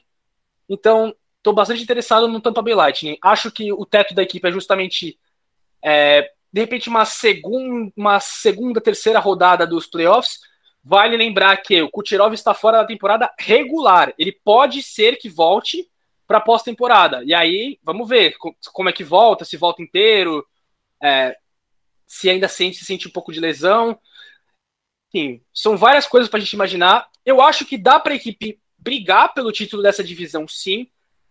[0.68, 3.18] Então, estou bastante interessado no Tampa Bay Lightning.
[3.20, 5.18] Acho que o teto da equipe é justamente,
[5.82, 10.40] é, de repente, uma segunda, uma segunda, terceira rodada dos playoffs.
[10.82, 14.12] Vale lembrar que o Kucherov está fora da temporada regular.
[14.18, 15.88] Ele pode ser que volte
[16.26, 17.22] para pós-temporada.
[17.24, 18.36] E aí, vamos ver
[18.72, 20.46] como é que volta, se volta inteiro,
[21.03, 21.36] é,
[22.07, 23.98] se ainda sente, se sente um pouco de lesão.
[25.09, 27.09] Enfim, são várias coisas para a gente imaginar.
[27.24, 30.88] Eu acho que dá para a equipe brigar pelo título dessa divisão, sim,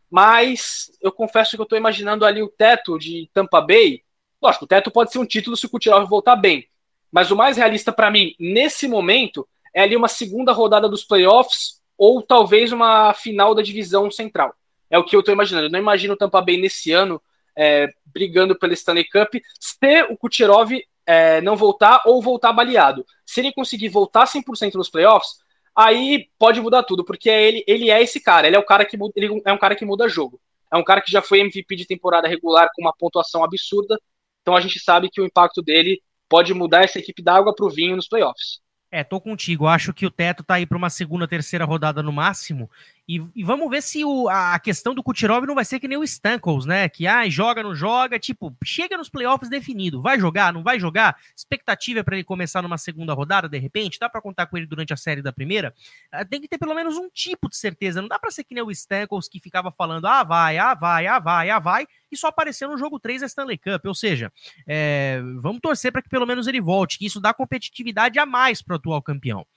[0.10, 4.04] mas eu confesso que eu estou imaginando ali o teto de Tampa Bay.
[4.42, 6.68] Lógico, o teto pode ser um título se o Kucherov voltar bem,
[7.12, 11.82] mas o mais realista para mim, nesse momento, é ali uma segunda rodada dos playoffs
[11.98, 14.54] ou talvez uma final da divisão central.
[14.90, 15.68] É o que eu estou imaginando.
[15.68, 17.22] Eu não imagino o Tampa Bay nesse ano
[17.56, 20.72] é, brigando pelo Stanley Cup se o Kucherov
[21.06, 23.06] é, não voltar ou voltar baleado.
[23.26, 25.40] Se ele conseguir voltar 100% nos playoffs,
[25.76, 28.86] aí pode mudar tudo, porque é ele, ele é esse cara, ele é o cara
[28.86, 30.40] que ele é um cara que muda jogo.
[30.72, 34.00] É um cara que já foi MVP de temporada regular com uma pontuação absurda.
[34.42, 37.66] Então a gente sabe que o impacto dele pode mudar essa equipe da água para
[37.66, 38.60] o vinho nos playoffs.
[38.92, 39.68] É, tô contigo.
[39.68, 42.70] Acho que o teto tá aí para uma segunda, terceira rodada no máximo.
[43.10, 45.98] E, e, vamos ver se o, a questão do Kucherov não vai ser que nem
[45.98, 46.88] o Stankles, né?
[46.88, 50.00] Que ah, joga, não joga, tipo, chega nos playoffs definido.
[50.00, 51.18] Vai jogar, não vai jogar?
[51.36, 53.98] Expectativa é para ele começar numa segunda rodada, de repente?
[54.00, 55.74] Dá para contar com ele durante a série da primeira?
[56.12, 58.00] Ah, tem que ter pelo menos um tipo de certeza.
[58.00, 61.08] Não dá para ser que nem o Stankles que ficava falando, ah, vai, ah, vai,
[61.08, 63.88] ah, vai, ah, vai, e só apareceu no jogo 3 da Stanley Cup.
[63.88, 64.32] Ou seja,
[64.68, 68.62] é, vamos torcer para que pelo menos ele volte, que isso dá competitividade a mais
[68.62, 69.48] para o atual campeão.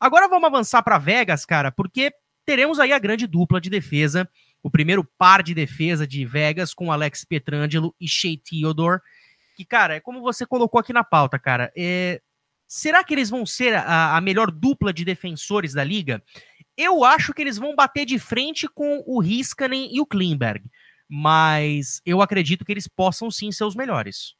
[0.00, 2.10] Agora vamos avançar para Vegas, cara, porque
[2.44, 4.28] teremos aí a grande dupla de defesa,
[4.62, 9.00] o primeiro par de defesa de Vegas com Alex Petrangelo e Shea Theodore,
[9.56, 12.20] que, cara, é como você colocou aqui na pauta, cara, é...
[12.66, 16.22] será que eles vão ser a, a melhor dupla de defensores da liga?
[16.76, 20.64] Eu acho que eles vão bater de frente com o Riskanen e o Klimberg,
[21.08, 24.34] mas eu acredito que eles possam sim ser os melhores.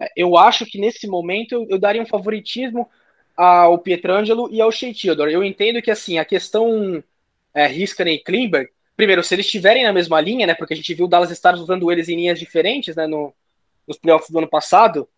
[0.00, 2.88] É, eu acho que nesse momento eu, eu daria um favoritismo
[3.38, 5.32] ao Pietrangelo e ao Shea Theodore.
[5.32, 7.02] Eu entendo que, assim, a questão
[7.54, 10.92] é, Riskanen e Klimberg, primeiro, se eles estiverem na mesma linha, né, porque a gente
[10.92, 13.32] viu o Dallas Stars usando eles em linhas diferentes, né, no,
[13.86, 15.08] nos playoffs do ano passado,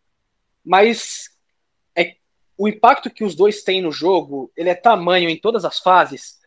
[0.62, 1.30] mas
[1.96, 2.16] é,
[2.58, 6.38] o impacto que os dois têm no jogo, ele é tamanho em todas as fases,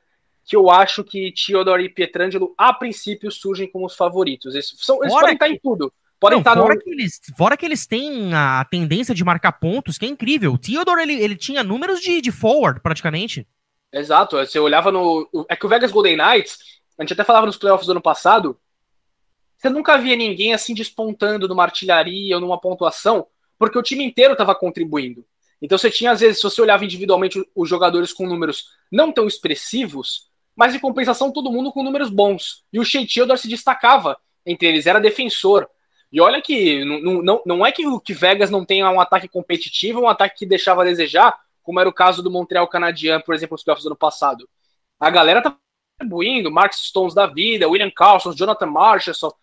[0.45, 4.53] que eu acho que Theodore e Pietrangelo, a princípio, surgem como os favoritos.
[4.53, 5.91] Eles, são, eles podem estar em tudo.
[6.23, 6.79] Podem não, fora, no...
[6.79, 10.53] que eles, fora que eles têm a tendência de marcar pontos, que é incrível.
[10.53, 13.45] O Theodore, ele, ele tinha números de, de forward, praticamente.
[13.91, 14.37] Exato.
[14.37, 15.29] Você olhava no...
[15.49, 16.59] É que o Vegas Golden Knights,
[16.97, 18.57] a gente até falava nos playoffs do ano passado,
[19.57, 23.27] você nunca via ninguém assim despontando numa artilharia ou numa pontuação,
[23.59, 25.25] porque o time inteiro estava contribuindo.
[25.61, 29.27] Então você tinha, às vezes, se você olhava individualmente os jogadores com números não tão
[29.27, 32.63] expressivos, mas em compensação todo mundo com números bons.
[32.71, 35.67] E o Shea Theodore se destacava entre eles, era defensor,
[36.13, 39.27] e olha que não, não, não é que o que Vegas não tenha um ataque
[39.27, 43.33] competitivo, um ataque que deixava a desejar, como era o caso do Montreal Canadian, por
[43.33, 44.47] exemplo, nos playoffs do ano passado.
[44.99, 45.57] A galera tá
[45.97, 49.35] contribuindo, Mark Stones da vida, William Carlson, Jonathan Marshall,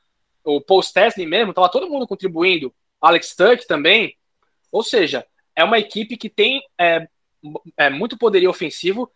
[0.44, 4.16] o Paul Stastny mesmo, tava todo mundo contribuindo, Alex Tuck também.
[4.70, 7.08] Ou seja, é uma equipe que tem é,
[7.76, 9.10] é, muito poderio ofensivo,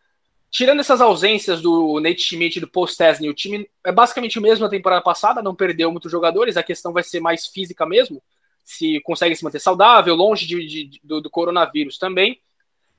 [0.55, 4.43] Tirando essas ausências do Nate Schmidt e do Paul Stastny, o time é basicamente o
[4.43, 8.23] mesmo na temporada passada, não perdeu muitos jogadores, a questão vai ser mais física mesmo,
[8.63, 12.41] se consegue se manter saudável, longe de, de, do, do, coronavírus também.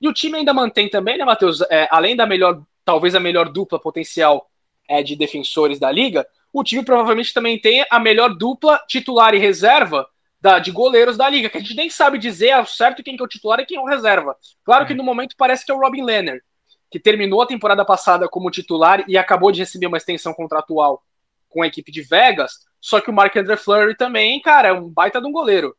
[0.02, 3.48] E o time ainda mantém também, né, Matheus, é, além da melhor, talvez a melhor
[3.48, 4.52] dupla potencial
[4.86, 9.40] é, de defensores da liga, o time provavelmente também tem a melhor dupla titular e
[9.40, 10.06] reserva
[10.42, 13.24] da, de goleiros da liga, que a gente nem sabe dizer ao certo quem que
[13.24, 14.36] é o titular e quem é o reserva.
[14.66, 16.42] Claro que no momento parece que é o Robin Leonard,
[16.90, 21.04] que terminou a temporada passada como titular e acabou de receber uma extensão contratual
[21.50, 24.90] com a equipe de Vegas, só que o Mark Andre Fleury também, cara, é um
[24.90, 25.76] baita de um goleiro.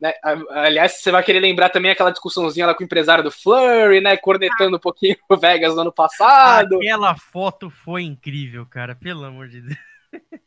[0.00, 0.14] Né?
[0.50, 4.16] Aliás, você vai querer lembrar também aquela discussãozinha lá com o empresário do Flurry, né?
[4.16, 6.76] Cornetando um pouquinho o Vegas no ano passado.
[6.76, 9.78] Aquela foto foi incrível, cara, pelo amor de Deus.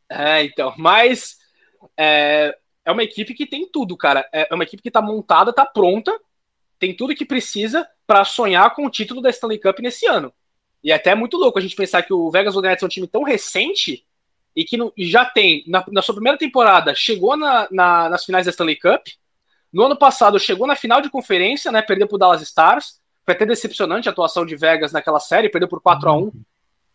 [0.09, 1.37] É, então, mas
[1.97, 4.27] é, é uma equipe que tem tudo, cara.
[4.31, 6.17] É uma equipe que tá montada, tá pronta,
[6.81, 10.33] tem tudo que precisa para sonhar com o título da Stanley Cup nesse ano.
[10.83, 12.85] E é até é muito louco a gente pensar que o Vegas Golden Knights é
[12.87, 14.03] um time tão recente
[14.55, 18.49] e que já tem, na, na sua primeira temporada, chegou na, na, nas finais da
[18.49, 19.05] Stanley Cup.
[19.71, 21.83] No ano passado, chegou na final de conferência, né?
[21.83, 22.99] Perdeu para o Dallas Stars.
[23.23, 26.31] Foi até decepcionante a atuação de Vegas naquela série, perdeu por 4 a 1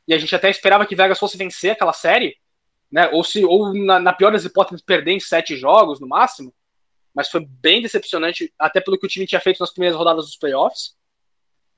[0.09, 2.37] E a gente até esperava que Vegas fosse vencer aquela série,
[2.91, 3.09] né?
[3.13, 6.53] Ou, se, ou na, na pior das hipóteses, perder em sete jogos no máximo.
[7.17, 10.37] Mas foi bem decepcionante, até pelo que o time tinha feito nas primeiras rodadas dos
[10.37, 10.95] playoffs.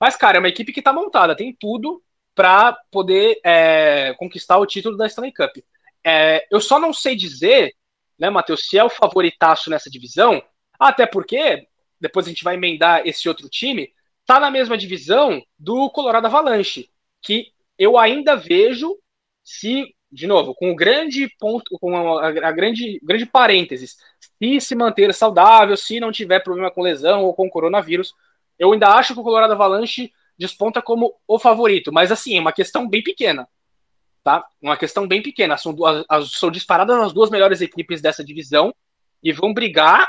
[0.00, 2.02] Mas, cara, é uma equipe que tá montada, tem tudo
[2.34, 5.58] para poder é, conquistar o título da Stanley Cup.
[6.04, 7.72] É, eu só não sei dizer,
[8.18, 10.42] né, Matheus, se é o favoritaço nessa divisão,
[10.78, 11.68] até porque,
[12.00, 13.92] depois a gente vai emendar esse outro time,
[14.26, 16.90] tá na mesma divisão do Colorado Avalanche,
[17.22, 18.98] que eu ainda vejo
[19.44, 24.74] se, de novo, com o grande ponto, com a, a grande, grande parênteses, se se
[24.74, 28.14] manter saudável, se não tiver problema com lesão ou com coronavírus,
[28.58, 32.52] eu ainda acho que o Colorado Avalanche desponta como o favorito, mas assim, é uma
[32.52, 33.46] questão bem pequena
[34.28, 34.44] tá?
[34.60, 35.56] Uma questão bem pequena.
[35.56, 35.74] São,
[36.06, 38.74] as, são disparadas as duas melhores equipes dessa divisão
[39.22, 40.06] e vão brigar,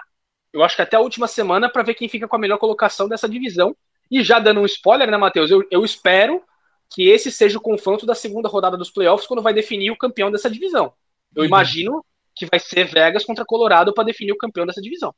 [0.52, 3.08] eu acho que até a última semana, para ver quem fica com a melhor colocação
[3.08, 3.74] dessa divisão.
[4.12, 5.50] E já dando um spoiler, né, Matheus?
[5.50, 6.43] Eu, eu espero
[6.90, 10.32] que esse seja o confronto da segunda rodada dos playoffs, quando vai definir o campeão
[10.32, 10.94] dessa divisão.
[11.36, 11.48] Eu uhum.
[11.48, 15.14] imagino que vai ser Vegas contra Colorado para definir o campeão dessa divisão.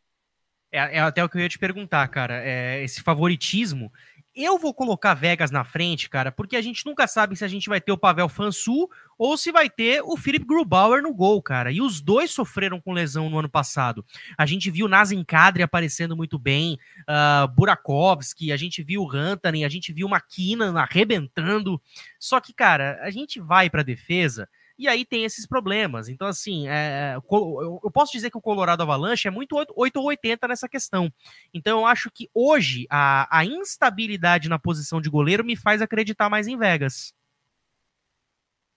[0.72, 2.42] É, é, até o que eu ia te perguntar, cara.
[2.44, 3.92] É, esse favoritismo
[4.36, 7.68] eu vou colocar Vegas na frente, cara, porque a gente nunca sabe se a gente
[7.68, 11.72] vai ter o Pavel Fansu ou se vai ter o Philip Grubauer no gol, cara.
[11.72, 14.06] E os dois sofreram com lesão no ano passado.
[14.38, 19.70] A gente viu Nazem Kadri aparecendo muito bem, uh, Burakovsky, a gente viu Rantanen, a
[19.70, 21.82] gente viu McKinnon arrebentando.
[22.18, 24.48] Só que, cara, a gente vai pra defesa
[24.82, 26.10] e aí tem esses problemas.
[26.10, 30.48] Então, assim, é, eu posso dizer que o Colorado Avalanche é muito 8 ou 80
[30.48, 31.08] nessa questão.
[31.54, 36.32] Então, eu acho que hoje a, a instabilidade na posição de goleiro me faz acreditar
[36.32, 37.14] mais em Vegas.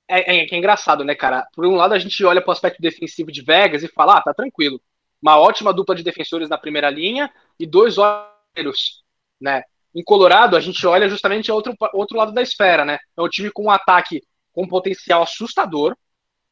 [0.06, 1.48] É, é, é, engraçado, né, cara?
[1.54, 4.22] Por um lado, a gente olha para o aspecto defensivo de Vegas e fala, ah,
[4.22, 4.78] tá tranquilo.
[5.22, 9.02] Uma ótima dupla de defensores na primeira linha e dois olhos,
[9.40, 9.62] né?
[9.94, 12.98] Em Colorado, a gente olha justamente outro, outro lado da esfera, né?
[13.16, 14.22] É um time com um ataque
[14.54, 15.96] com um potencial assustador.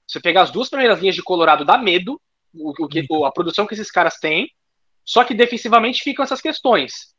[0.06, 2.20] Você pegar as duas primeiras linhas de Colorado dá medo,
[2.52, 4.50] o, que, a produção que esses caras têm,
[5.04, 7.12] só que defensivamente ficam essas questões.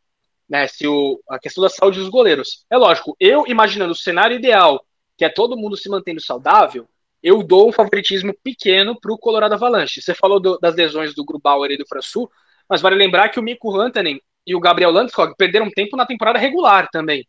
[0.48, 2.66] Né, se o, a questão da saúde dos goleiros.
[2.70, 4.86] É lógico, eu imaginando o cenário ideal,
[5.18, 6.88] que é todo mundo se mantendo saudável,
[7.24, 10.02] eu dou um favoritismo pequeno para o Colorado Avalanche.
[10.02, 12.30] Você falou do, das lesões do Grubauer e do Fransu,
[12.68, 16.38] mas vale lembrar que o Mikko Rantanen e o Gabriel Landeskog perderam tempo na temporada
[16.38, 17.26] regular também.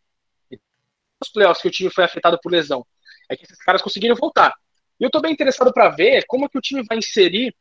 [1.21, 2.85] Os playoffs que o time foi afetado por lesão
[3.29, 4.53] é que esses caras conseguiram voltar.
[4.99, 7.55] E eu estou bem interessado para ver como que o time vai inserir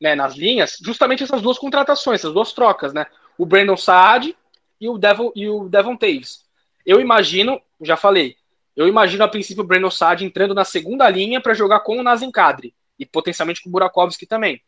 [0.00, 3.06] né, nas linhas justamente essas duas contratações, essas duas trocas, né?
[3.38, 4.36] O Brandon Saad
[4.80, 6.44] e o Devon, e o Devon Taves.
[6.84, 8.36] Eu imagino, já falei,
[8.76, 12.02] eu imagino a princípio o Brandon Saad entrando na segunda linha para jogar com o
[12.02, 14.60] Nazem Kadri e potencialmente com o Burakovsky também.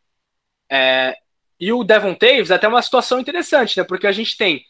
[0.70, 1.16] É,
[1.58, 3.84] e o Devon Taves é até uma situação interessante, né?
[3.84, 4.64] Porque a gente tem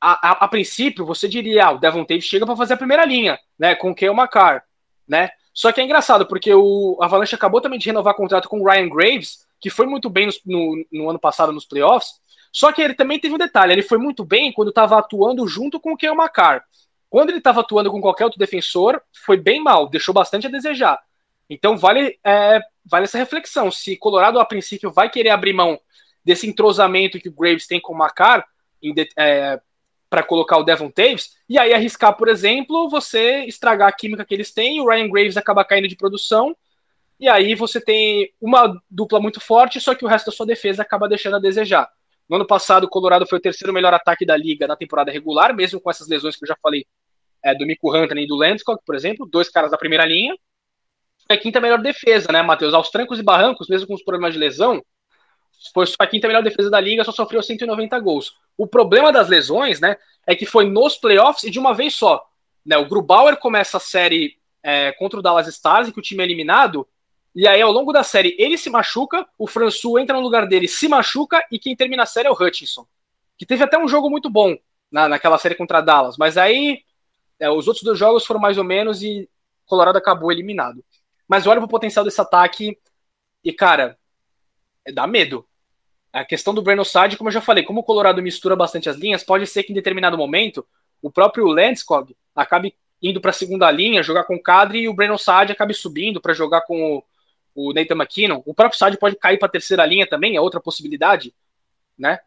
[0.00, 3.04] a, a, a, princípio, você diria, ah, o Devon Taves chega para fazer a primeira
[3.04, 4.62] linha, né, com o McCarr,
[5.08, 5.30] né?
[5.52, 8.88] Só que é engraçado, porque o Avalanche acabou também de renovar contrato com o Ryan
[8.90, 12.10] Graves, que foi muito bem no, no, no, ano passado nos playoffs,
[12.52, 15.80] só que ele também teve um detalhe, ele foi muito bem quando estava atuando junto
[15.80, 16.62] com o Kale McCarr.
[17.08, 21.00] Quando ele estava atuando com qualquer outro defensor, foi bem mal, deixou bastante a desejar.
[21.48, 25.80] Então vale, é, vale essa reflexão, se Colorado a princípio vai querer abrir mão
[26.24, 28.44] desse entrosamento que o Graves tem com o McCarr,
[29.16, 29.60] é,
[30.08, 34.34] para colocar o Devon Taves, e aí arriscar, por exemplo, você estragar a química que
[34.34, 36.56] eles têm, o Ryan Graves acaba caindo de produção,
[37.18, 40.82] e aí você tem uma dupla muito forte, só que o resto da sua defesa
[40.82, 41.88] acaba deixando a desejar.
[42.28, 45.54] No ano passado, o Colorado foi o terceiro melhor ataque da liga na temporada regular,
[45.54, 46.84] mesmo com essas lesões que eu já falei
[47.42, 50.36] é, do Mico Hunter e do Landskog, por exemplo, dois caras da primeira linha.
[51.26, 52.74] Foi a quinta melhor defesa, né, Matheus?
[52.74, 54.82] Aos trancos e barrancos, mesmo com os problemas de lesão,
[55.72, 58.36] foi a quinta melhor defesa da liga, só sofreu 190 gols.
[58.56, 59.96] O problema das lesões, né,
[60.26, 62.24] é que foi nos playoffs e de uma vez só.
[62.64, 66.26] Né, o Grubauer começa a série é, contra o Dallas Stars, que o time é
[66.26, 66.86] eliminado,
[67.34, 70.66] e aí ao longo da série ele se machuca, o François entra no lugar dele,
[70.66, 72.86] se machuca, e quem termina a série é o Hutchinson.
[73.38, 74.56] Que teve até um jogo muito bom
[74.90, 76.82] na, naquela série contra Dallas, mas aí
[77.38, 79.28] é, os outros dois jogos foram mais ou menos e
[79.66, 80.82] Colorado acabou eliminado.
[81.28, 82.78] Mas olha pro potencial desse ataque
[83.44, 83.98] e, cara,
[84.92, 85.46] dá medo.
[86.12, 88.96] A questão do Breno Sade, como eu já falei, como o Colorado mistura bastante as
[88.96, 90.66] linhas, pode ser que em determinado momento
[91.02, 94.94] o próprio Landskog acabe indo para a segunda linha, jogar com o Cadre e o
[94.94, 97.04] Breno Sade acabe subindo para jogar com o,
[97.54, 98.42] o Nathan McKinnon.
[98.46, 101.34] O próprio Sade pode cair para a terceira linha também, é outra possibilidade,
[101.98, 102.18] né?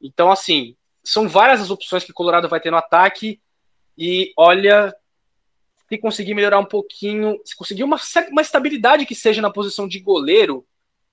[0.00, 3.40] Então, assim, são várias as opções que o Colorado vai ter no ataque
[3.96, 4.94] e olha,
[5.88, 7.98] se conseguir melhorar um pouquinho, se conseguir uma,
[8.30, 10.66] uma estabilidade que seja na posição de goleiro,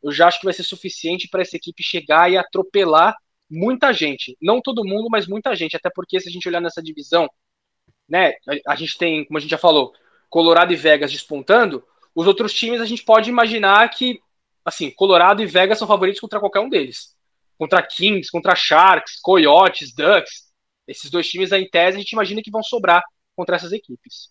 [0.03, 3.15] eu já acho que vai ser suficiente para essa equipe chegar e atropelar
[3.49, 4.37] muita gente.
[4.41, 5.75] Não todo mundo, mas muita gente.
[5.75, 7.29] Até porque se a gente olhar nessa divisão,
[8.07, 8.33] né,
[8.67, 9.93] a, gente tem, como a gente já falou,
[10.29, 11.83] Colorado e Vegas despontando.
[12.15, 14.19] Os outros times a gente pode imaginar que,
[14.65, 17.15] assim, Colorado e Vegas são favoritos contra qualquer um deles.
[17.57, 20.51] Contra Kings, contra Sharks, Coyotes, Ducks.
[20.87, 23.03] Esses dois times, em tese, a gente imagina que vão sobrar
[23.35, 24.29] contra essas equipes.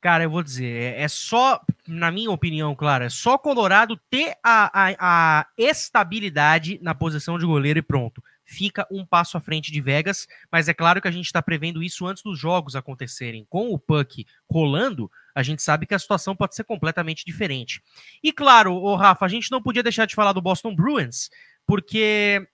[0.00, 4.36] Cara, eu vou dizer, é, é só, na minha opinião, claro, é só Colorado ter
[4.44, 4.96] a, a,
[5.40, 8.22] a estabilidade na posição de goleiro e pronto.
[8.44, 11.82] Fica um passo à frente de Vegas, mas é claro que a gente está prevendo
[11.82, 13.44] isso antes dos jogos acontecerem.
[13.50, 17.82] Com o puck rolando, a gente sabe que a situação pode ser completamente diferente.
[18.22, 21.28] E claro, o Rafa, a gente não podia deixar de falar do Boston Bruins,
[21.66, 22.46] porque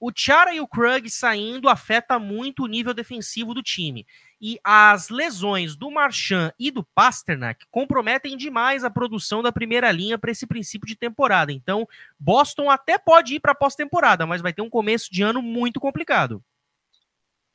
[0.00, 4.06] o Chara e o Krug saindo afeta muito o nível defensivo do time.
[4.44, 10.18] E as lesões do Marchand e do Pasternak comprometem demais a produção da primeira linha
[10.18, 11.52] para esse princípio de temporada.
[11.52, 11.88] Então,
[12.18, 16.42] Boston até pode ir para pós-temporada, mas vai ter um começo de ano muito complicado.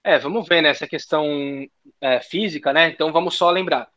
[0.01, 0.73] É, vamos ver, né?
[0.73, 1.25] Questão
[1.99, 2.87] é, física, né?
[2.89, 3.89] Então vamos só lembrar.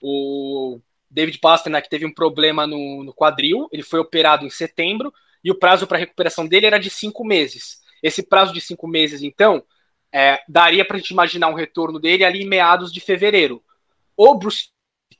[0.00, 0.78] O
[1.10, 5.12] David Pasternak teve um problema no, no quadril, ele foi operado em setembro,
[5.42, 7.82] e o prazo para recuperação dele era de cinco meses.
[8.00, 9.64] Esse prazo de cinco meses, então,
[10.12, 13.62] é, daria para a gente imaginar um retorno dele ali em meados de fevereiro.
[14.16, 14.68] O Bruce,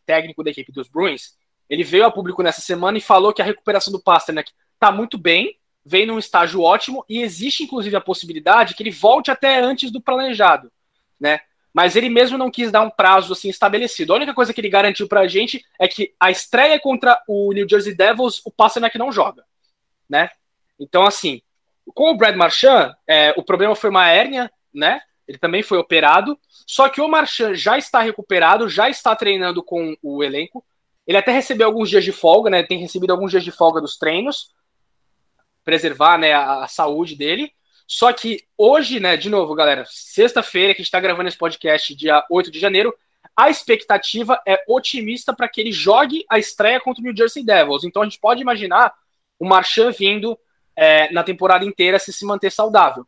[0.07, 1.37] técnico da equipe dos Bruins,
[1.69, 5.19] ele veio a público nessa semana e falou que a recuperação do Pasternak está muito
[5.19, 9.91] bem, vem num estágio ótimo e existe inclusive a possibilidade que ele volte até antes
[9.91, 10.73] do planejado,
[11.21, 11.41] né?
[11.73, 14.13] Mas ele mesmo não quis dar um prazo assim estabelecido.
[14.13, 17.53] A única coisa que ele garantiu para a gente é que a estreia contra o
[17.53, 19.45] New Jersey Devils, o Pasternak não joga,
[20.09, 20.31] né?
[20.81, 21.43] Então assim,
[21.95, 25.01] com o Brad Marchand, é, o problema foi uma hérnia, né?
[25.27, 26.39] Ele também foi operado.
[26.67, 30.65] Só que o Marchand já está recuperado, já está treinando com o elenco.
[31.07, 32.63] Ele até recebeu alguns dias de folga, né?
[32.63, 34.55] Tem recebido alguns dias de folga dos treinos,
[35.65, 37.53] preservar, né, a, a saúde dele.
[37.87, 41.95] Só que hoje, né, de novo, galera, sexta-feira que a gente está gravando esse podcast,
[41.95, 42.95] dia 8 de janeiro,
[43.35, 47.85] a expectativa é otimista para que ele jogue a estreia contra o New Jersey Devils.
[47.85, 48.93] Então a gente pode imaginar
[49.39, 50.39] o Marchand vindo
[50.77, 53.07] é, na temporada inteira se se manter saudável.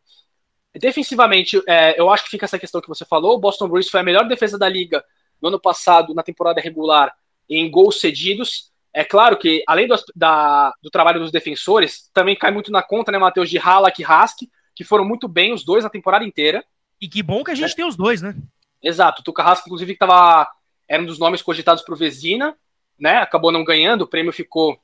[0.73, 3.35] Defensivamente, é, eu acho que fica essa questão que você falou.
[3.35, 5.03] O Boston Bruins foi a melhor defesa da liga
[5.41, 7.13] no ano passado, na temporada regular,
[7.49, 8.71] em gols cedidos.
[8.93, 13.11] É claro que, além do, da, do trabalho dos defensores, também cai muito na conta,
[13.11, 14.39] né, Matheus, de Halak e Rask,
[14.75, 16.63] que foram muito bem os dois na temporada inteira.
[16.99, 17.75] E que bom que a gente é.
[17.75, 18.35] tem os dois, né?
[18.81, 19.21] Exato.
[19.21, 20.47] O Tuca Rask, inclusive, que tava,
[20.87, 22.55] era um dos nomes cogitados para o Vezina,
[22.99, 23.17] né?
[23.17, 24.79] Acabou não ganhando, o prêmio ficou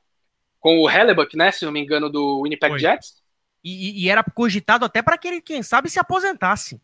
[0.59, 1.51] com o Hellebuck, né?
[1.51, 2.79] Se não me engano, do Winnipeg Foi.
[2.79, 3.21] Jets.
[3.63, 6.79] E, e, era cogitado até para que ele, quem sabe, se aposentasse.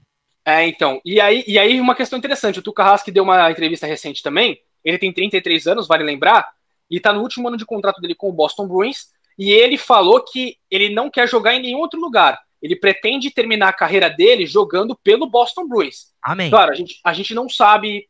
[0.45, 0.99] É, então.
[1.05, 2.59] E aí, e aí uma questão interessante.
[2.59, 4.59] O Tuca Hask deu uma entrevista recente também.
[4.83, 6.49] Ele tem 33 anos, vale lembrar,
[6.89, 9.07] e tá no último ano de contrato dele com o Boston Bruins.
[9.37, 12.39] E ele falou que ele não quer jogar em nenhum outro lugar.
[12.61, 16.13] Ele pretende terminar a carreira dele jogando pelo Boston Bruins.
[16.21, 16.49] Amém.
[16.49, 18.07] Claro, a gente, a gente não sabe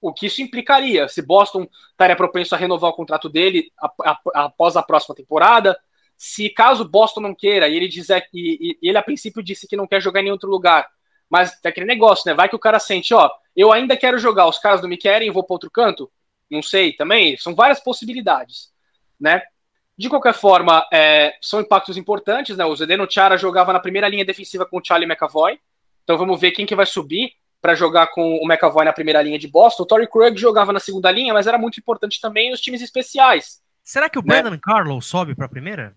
[0.00, 1.08] o que isso implicaria.
[1.08, 3.70] Se Boston estaria propenso a renovar o contrato dele
[4.34, 5.78] após a próxima temporada,
[6.16, 9.86] se caso Boston não queira, e ele dizer que ele a princípio disse que não
[9.86, 10.88] quer jogar em outro lugar,
[11.28, 12.34] mas é aquele negócio, né?
[12.34, 15.30] Vai que o cara sente, ó, eu ainda quero jogar, os caras não me querem,
[15.30, 16.10] vou para outro canto.
[16.50, 18.70] Não sei, também são várias possibilidades,
[19.20, 19.42] né?
[19.98, 22.64] De qualquer forma, é, são impactos importantes, né?
[22.64, 25.58] O Zdeno Chara jogava na primeira linha defensiva com o Charlie McAvoy,
[26.04, 29.38] então vamos ver quem que vai subir para jogar com o McAvoy na primeira linha
[29.38, 29.82] de Boston.
[29.82, 33.60] O Torrey Krug jogava na segunda linha, mas era muito importante também nos times especiais.
[33.86, 34.42] Será que o né?
[34.42, 35.94] Brandon Carlo sobe para a primeira?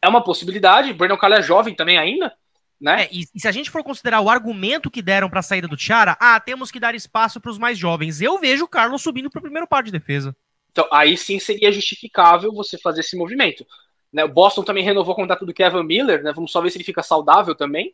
[0.00, 0.92] É uma possibilidade.
[0.92, 2.32] O Brandon Carlo é jovem também ainda,
[2.80, 3.02] né?
[3.02, 5.66] É, e, e, se a gente for considerar o argumento que deram para a saída
[5.66, 8.20] do Tiara, ah, temos que dar espaço para os mais jovens.
[8.22, 10.34] Eu vejo o Carlos subindo para o primeiro par de defesa.
[10.70, 13.66] Então, aí sim seria justificável você fazer esse movimento.
[14.12, 16.32] Né, o Boston também renovou o contrato do Kevin Miller, né?
[16.32, 17.92] Vamos só ver se ele fica saudável também,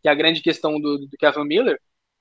[0.00, 1.80] que é a grande questão do, do Kevin Miller.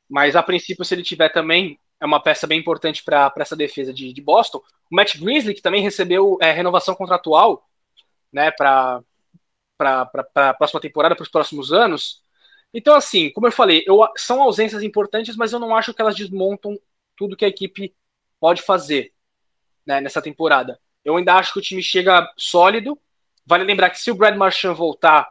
[0.09, 3.93] Mas a princípio, se ele tiver também, é uma peça bem importante para essa defesa
[3.93, 4.57] de, de, Boston.
[4.91, 7.69] O Matt Grizzly, que também recebeu é, renovação contratual
[8.33, 9.03] né, para
[9.79, 12.23] a próxima temporada, para os próximos anos.
[12.73, 16.15] Então, assim, como eu falei, eu, são ausências importantes, mas eu não acho que elas
[16.15, 16.79] desmontam
[17.15, 17.93] tudo que a equipe
[18.39, 19.13] pode fazer
[19.85, 20.79] né, nessa temporada.
[21.05, 22.99] Eu ainda acho que o time chega sólido.
[23.45, 25.29] Vale lembrar que se o Brad Marchand voltar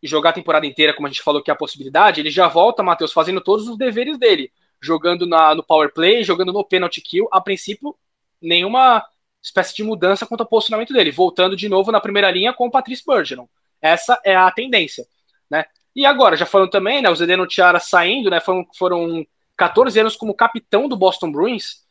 [0.00, 2.46] e jogar a temporada inteira, como a gente falou que é a possibilidade, ele já
[2.46, 4.52] volta, Matheus, fazendo todos os deveres dele.
[4.82, 7.28] Jogando na, no power play, jogando no penalty kill.
[7.30, 7.96] A princípio,
[8.40, 9.06] nenhuma
[9.40, 11.10] espécie de mudança quanto ao posicionamento dele.
[11.10, 13.48] Voltando de novo na primeira linha com o Patrice Bergeron.
[13.80, 15.06] Essa é a tendência,
[15.50, 15.64] né?
[15.94, 19.26] E agora, já falando também, né, o Zdeno Tiara saindo, né, foram, foram
[19.56, 21.84] 14 anos como capitão do Boston Bruins,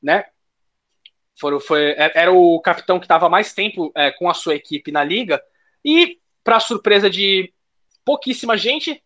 [0.00, 0.26] né?
[1.38, 4.92] Foram, foi, é, era o capitão que estava mais tempo é, com a sua equipe
[4.92, 5.42] na liga.
[5.84, 7.52] E para surpresa de
[8.04, 9.02] pouquíssima gente,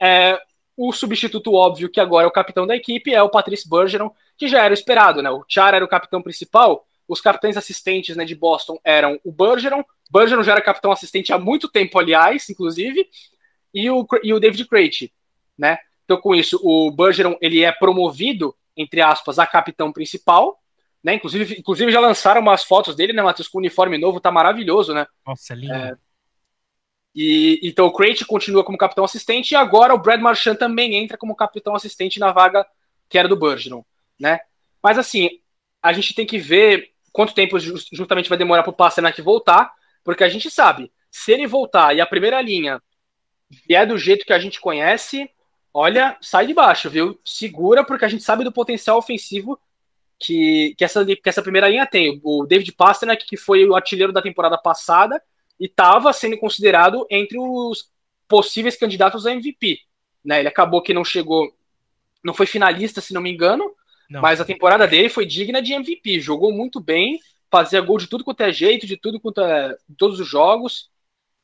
[0.00, 0.40] é,
[0.76, 4.48] o substituto óbvio, que agora é o capitão da equipe, é o Patrice Bergeron, que
[4.48, 5.30] já era esperado, né?
[5.30, 9.84] O Chara era o capitão principal, os capitães assistentes né, de Boston eram o Bergeron,
[10.10, 13.08] Bergeron já era capitão assistente há muito tempo, aliás, inclusive,
[13.72, 15.12] e o, e o David Crate,
[15.56, 15.78] né?
[16.04, 20.60] Então, com isso, o Bergeron ele é promovido entre aspas, a capitão principal,
[21.02, 21.14] né?
[21.14, 24.92] Inclusive, inclusive já lançaram umas fotos dele, né, Matheus, com o uniforme novo, tá maravilhoso,
[24.92, 25.06] né?
[25.26, 25.72] Nossa, lindo.
[25.72, 25.96] É,
[27.14, 31.16] e, então o Crate continua como capitão assistente e agora o Brad Marchand também entra
[31.16, 32.66] como capitão assistente na vaga
[33.08, 33.84] que era do Bergeron,
[34.18, 34.40] né?
[34.82, 35.30] Mas assim,
[35.82, 40.24] a gente tem que ver quanto tempo justamente vai demorar para o Pasternak voltar, porque
[40.24, 42.82] a gente sabe, se ele voltar e a primeira linha
[43.68, 45.30] vier do jeito que a gente conhece,
[45.72, 47.18] olha, sai de baixo, viu?
[47.24, 49.58] Segura, porque a gente sabe do potencial ofensivo
[50.18, 52.20] que, que, essa, que essa primeira linha tem.
[52.24, 55.22] O David Pasternak, que foi o artilheiro da temporada passada,
[55.58, 57.90] e estava sendo considerado entre os
[58.28, 59.78] possíveis candidatos a MVP.
[60.24, 60.40] Né?
[60.40, 61.54] Ele acabou que não chegou,
[62.22, 63.72] não foi finalista, se não me engano,
[64.08, 64.20] não.
[64.20, 66.20] mas a temporada dele foi digna de MVP.
[66.20, 69.96] Jogou muito bem, fazia gol de tudo quanto é jeito, de tudo quanto é, de
[69.96, 70.90] todos os jogos.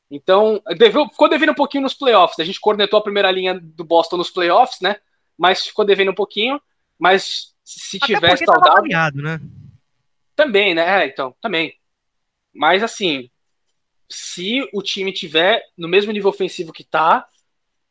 [0.09, 2.37] Então, deveu, ficou devendo um pouquinho nos playoffs.
[2.37, 4.97] A gente cornetou a primeira linha do Boston nos playoffs, né?
[5.37, 6.61] Mas ficou devendo um pouquinho.
[6.99, 8.89] Mas se Até tivesse saudável.
[9.15, 9.39] Né?
[10.35, 11.03] Também, né?
[11.03, 11.73] É, então, também.
[12.53, 13.30] Mas assim,
[14.11, 17.27] se o time tiver no mesmo nível ofensivo que tá,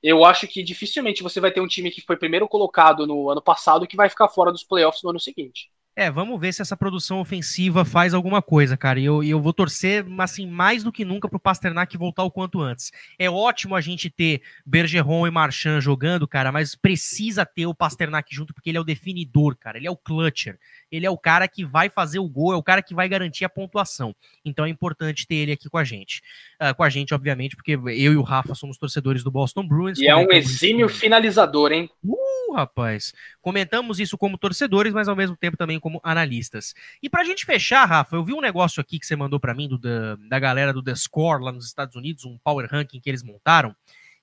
[0.03, 3.43] eu acho que dificilmente você vai ter um time que foi primeiro colocado no ano
[3.43, 5.71] passado que vai ficar fora dos playoffs no ano seguinte.
[5.97, 9.01] É, vamos ver se essa produção ofensiva faz alguma coisa, cara.
[9.01, 12.61] E eu, eu vou torcer, assim, mais do que nunca pro Pasternak voltar o quanto
[12.61, 12.93] antes.
[13.19, 18.35] É ótimo a gente ter Bergeron e Marchand jogando, cara, mas precisa ter o Pasternak
[18.35, 19.79] junto, porque ele é o definidor, cara.
[19.79, 20.59] Ele é o clutcher.
[20.93, 23.45] Ele é o cara que vai fazer o gol, é o cara que vai garantir
[23.45, 24.15] a pontuação.
[24.45, 26.23] Então é importante ter ele aqui com a gente.
[26.61, 29.99] Uh, com a gente, obviamente, porque eu e o Rafa somos torcedores do Boston Bruins.
[29.99, 31.91] E é um exímio finalizador, hein?
[32.05, 32.41] Uh!
[32.53, 33.13] rapaz.
[33.41, 36.75] Comentamos isso como torcedores, mas ao mesmo tempo também como analistas.
[37.03, 39.69] E pra gente fechar, Rafa, eu vi um negócio aqui que você mandou para mim
[39.69, 43.09] do, da, da galera do The Score lá nos Estados Unidos, um power ranking que
[43.09, 43.75] eles montaram,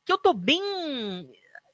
[0.05, 0.61] que eu tô bem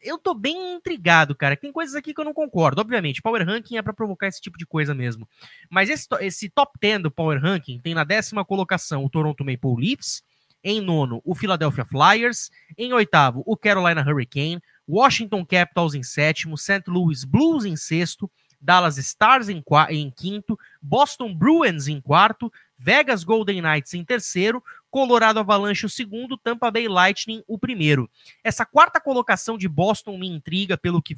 [0.04, 1.56] eu tô bem intrigado, cara.
[1.56, 2.82] Tem coisas aqui que eu não concordo.
[2.82, 5.28] Obviamente, Power Ranking é para provocar esse tipo de coisa mesmo.
[5.70, 9.76] Mas esse, esse top 10 do Power Ranking tem na décima colocação o Toronto Maple
[9.78, 10.22] Leafs,
[10.64, 16.84] em nono o Philadelphia Flyers, em oitavo o Carolina Hurricane, Washington Capitals em sétimo, St.
[16.88, 18.30] Louis Blues em sexto,
[18.64, 25.40] Dallas Stars em, em, quinto, Boston Bruins em quarto, Vegas Golden Knights em terceiro, Colorado
[25.40, 28.10] Avalanche o segundo, Tampa Bay Lightning o primeiro.
[28.44, 31.16] Essa quarta colocação de Boston me intriga pelo que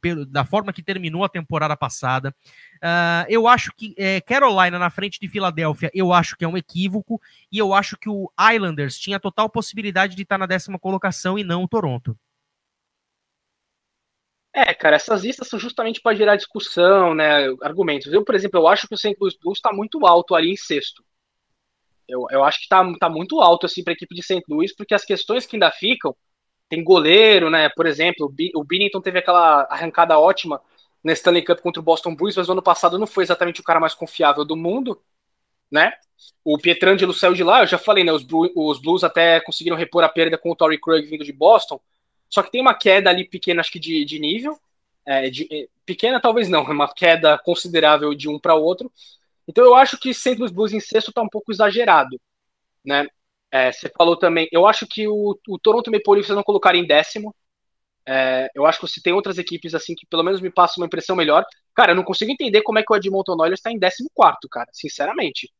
[0.00, 2.34] pelo, da forma que terminou a temporada passada.
[2.76, 6.56] Uh, eu acho que é, Carolina na frente de Filadélfia, eu acho que é um
[6.56, 7.20] equívoco
[7.50, 11.44] e eu acho que o Islanders tinha total possibilidade de estar na décima colocação e
[11.44, 12.16] não o Toronto.
[14.54, 18.12] É, cara, essas listas são justamente para gerar discussão, né, argumentos.
[18.12, 19.16] Eu, por exemplo, eu acho que o St.
[19.18, 21.02] Louis Blues está muito alto ali em sexto.
[22.08, 24.42] Eu, eu acho que está tá muito alto assim para a equipe de St.
[24.48, 26.14] Louis, porque as questões que ainda ficam,
[26.68, 30.60] tem goleiro, né, por exemplo, o Binnington teve aquela arrancada ótima
[31.02, 33.64] na Stanley Cup contra o Boston Bruins, mas no ano passado não foi exatamente o
[33.64, 35.00] cara mais confiável do mundo,
[35.70, 35.92] né?
[36.44, 38.26] O Pietrangelo saiu de lá, eu já falei, né, os,
[38.56, 41.80] os Blues até conseguiram repor a perda com o Torrey Krug vindo de Boston,
[42.32, 44.58] só que tem uma queda ali pequena, acho que de, de nível.
[45.04, 48.90] É, de, é, pequena talvez não, é uma queda considerável de um para o outro.
[49.46, 50.36] Então eu acho que St.
[50.36, 52.18] Louis Blues em sexto está um pouco exagerado.
[52.84, 53.06] Né?
[53.50, 56.86] É, você falou também, eu acho que o, o Toronto Maple Leafs não colocaram em
[56.86, 57.34] décimo.
[58.08, 60.86] É, eu acho que se tem outras equipes assim que pelo menos me passam uma
[60.86, 61.44] impressão melhor.
[61.74, 64.08] Cara, eu não consigo entender como é que o Edmonton Oilers está em 14,
[64.50, 65.52] cara, sinceramente.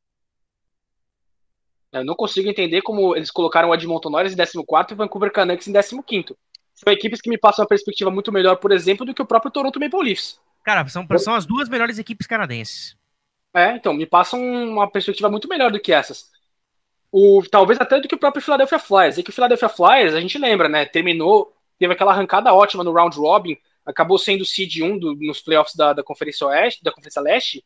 [1.92, 4.56] Eu não consigo entender como eles colocaram o Edmonton Oilers em 14
[4.90, 6.34] e o Vancouver Canucks em 15
[6.82, 9.52] são equipes que me passam uma perspectiva muito melhor, por exemplo, do que o próprio
[9.52, 10.40] Toronto Maple Leafs.
[10.64, 12.96] Cara, são, são as duas melhores equipes canadenses.
[13.54, 16.30] É, então, me passam uma perspectiva muito melhor do que essas.
[17.10, 19.18] O, talvez até do que o próprio Philadelphia Flyers.
[19.18, 20.84] E que o Philadelphia Flyers, a gente lembra, né?
[20.84, 25.76] Terminou, teve aquela arrancada ótima no round robin, acabou sendo seed 1 do, nos playoffs
[25.76, 27.64] da, da Conferência Oeste, da Conferência Leste.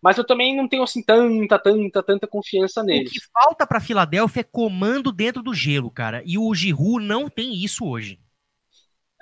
[0.00, 3.10] Mas eu também não tenho assim tanta, tanta, tanta confiança neles.
[3.10, 6.22] O que falta para Filadélfia é comando dentro do gelo, cara.
[6.24, 8.18] E o Giroud não tem isso hoje.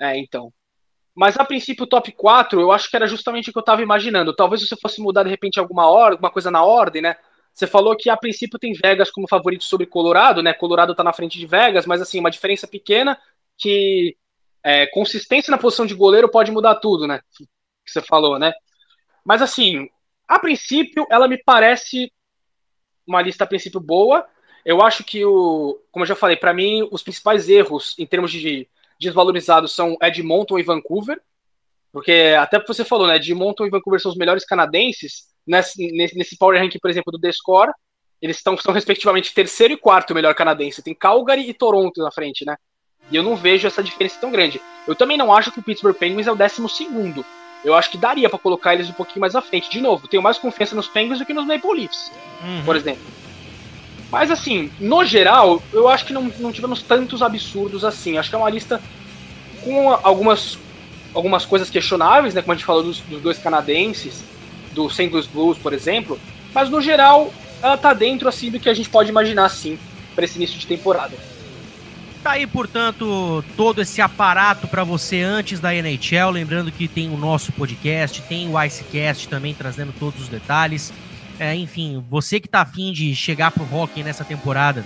[0.01, 0.53] É, então.
[1.14, 3.82] Mas a princípio, o top 4, eu acho que era justamente o que eu estava
[3.82, 4.34] imaginando.
[4.34, 7.16] Talvez você fosse mudar de repente alguma ordem, alguma coisa na ordem, né?
[7.53, 10.55] Você falou que a princípio tem Vegas como favorito sobre Colorado, né?
[10.55, 13.18] Colorado está na frente de Vegas, mas assim, uma diferença pequena
[13.57, 14.16] que
[14.62, 17.20] é, consistência na posição de goleiro pode mudar tudo, né?
[17.36, 18.53] Que você falou, né?
[19.24, 19.88] Mas assim,
[20.28, 22.12] a princípio, ela me parece
[23.05, 24.24] uma lista a princípio boa.
[24.64, 28.30] Eu acho que o, como eu já falei, para mim os principais erros em termos
[28.30, 28.68] de
[28.99, 31.20] desvalorizados são Edmonton e Vancouver,
[31.92, 36.61] porque até você falou, né, Edmonton e Vancouver são os melhores canadenses, nesse, nesse power
[36.61, 37.72] ranking, por exemplo, do The Score,
[38.20, 42.44] eles estão, são respectivamente terceiro e quarto melhor canadense, tem Calgary e Toronto na frente,
[42.44, 42.57] né,
[43.11, 44.61] e eu não vejo essa diferença tão grande.
[44.86, 47.24] Eu também não acho que o Pittsburgh Penguins é o décimo segundo,
[47.64, 49.70] eu acho que daria para colocar eles um pouquinho mais à frente.
[49.70, 52.64] De novo, tenho mais confiança nos Penguins do que nos Maple Leafs, uhum.
[52.64, 53.03] por exemplo.
[54.11, 58.16] Mas assim, no geral, eu acho que não, não tivemos tantos absurdos assim.
[58.16, 58.80] Acho que é uma lista
[59.62, 60.59] com algumas,
[61.12, 62.40] algumas coisas questionáveis, né?
[62.40, 64.24] Como a gente falou dos, dos dois canadenses,
[64.72, 65.09] do St.
[65.09, 66.18] Louis Blues, por exemplo.
[66.54, 67.32] Mas no geral,
[67.62, 69.78] ela tá dentro assim do que a gente pode imaginar sim
[70.14, 71.14] para esse início de temporada.
[72.22, 76.30] Tá aí, portanto, todo esse aparato para você antes da NHL.
[76.30, 80.92] Lembrando que tem o nosso podcast, tem o Icecast também trazendo todos os detalhes.
[81.39, 84.84] É, enfim, você que tá afim de chegar pro hockey nessa temporada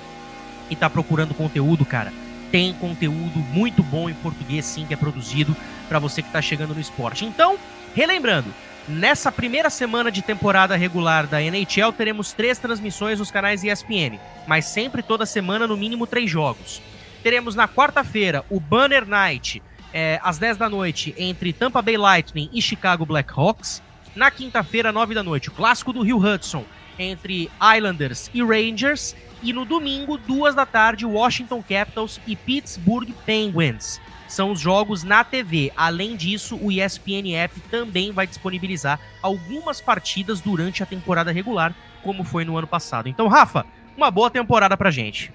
[0.68, 2.12] e tá procurando conteúdo, cara,
[2.50, 5.56] tem conteúdo muito bom em português, sim, que é produzido
[5.88, 7.24] para você que tá chegando no esporte.
[7.24, 7.58] Então,
[7.94, 8.52] relembrando,
[8.86, 14.66] nessa primeira semana de temporada regular da NHL, teremos três transmissões nos canais ESPN, mas
[14.66, 16.82] sempre toda semana, no mínimo, três jogos.
[17.22, 22.50] Teremos na quarta-feira o Banner Night, é, às 10 da noite, entre Tampa Bay Lightning
[22.52, 23.82] e Chicago Blackhawks.
[24.14, 26.64] Na quinta-feira, 9 da noite, o clássico do Rio Hudson,
[26.98, 29.16] entre Islanders e Rangers.
[29.42, 34.00] E no domingo, duas da tarde, Washington Capitals e Pittsburgh Penguins.
[34.28, 35.72] São os jogos na TV.
[35.76, 42.22] Além disso, o ESPN App também vai disponibilizar algumas partidas durante a temporada regular, como
[42.22, 43.08] foi no ano passado.
[43.08, 45.32] Então, Rafa, uma boa temporada pra gente.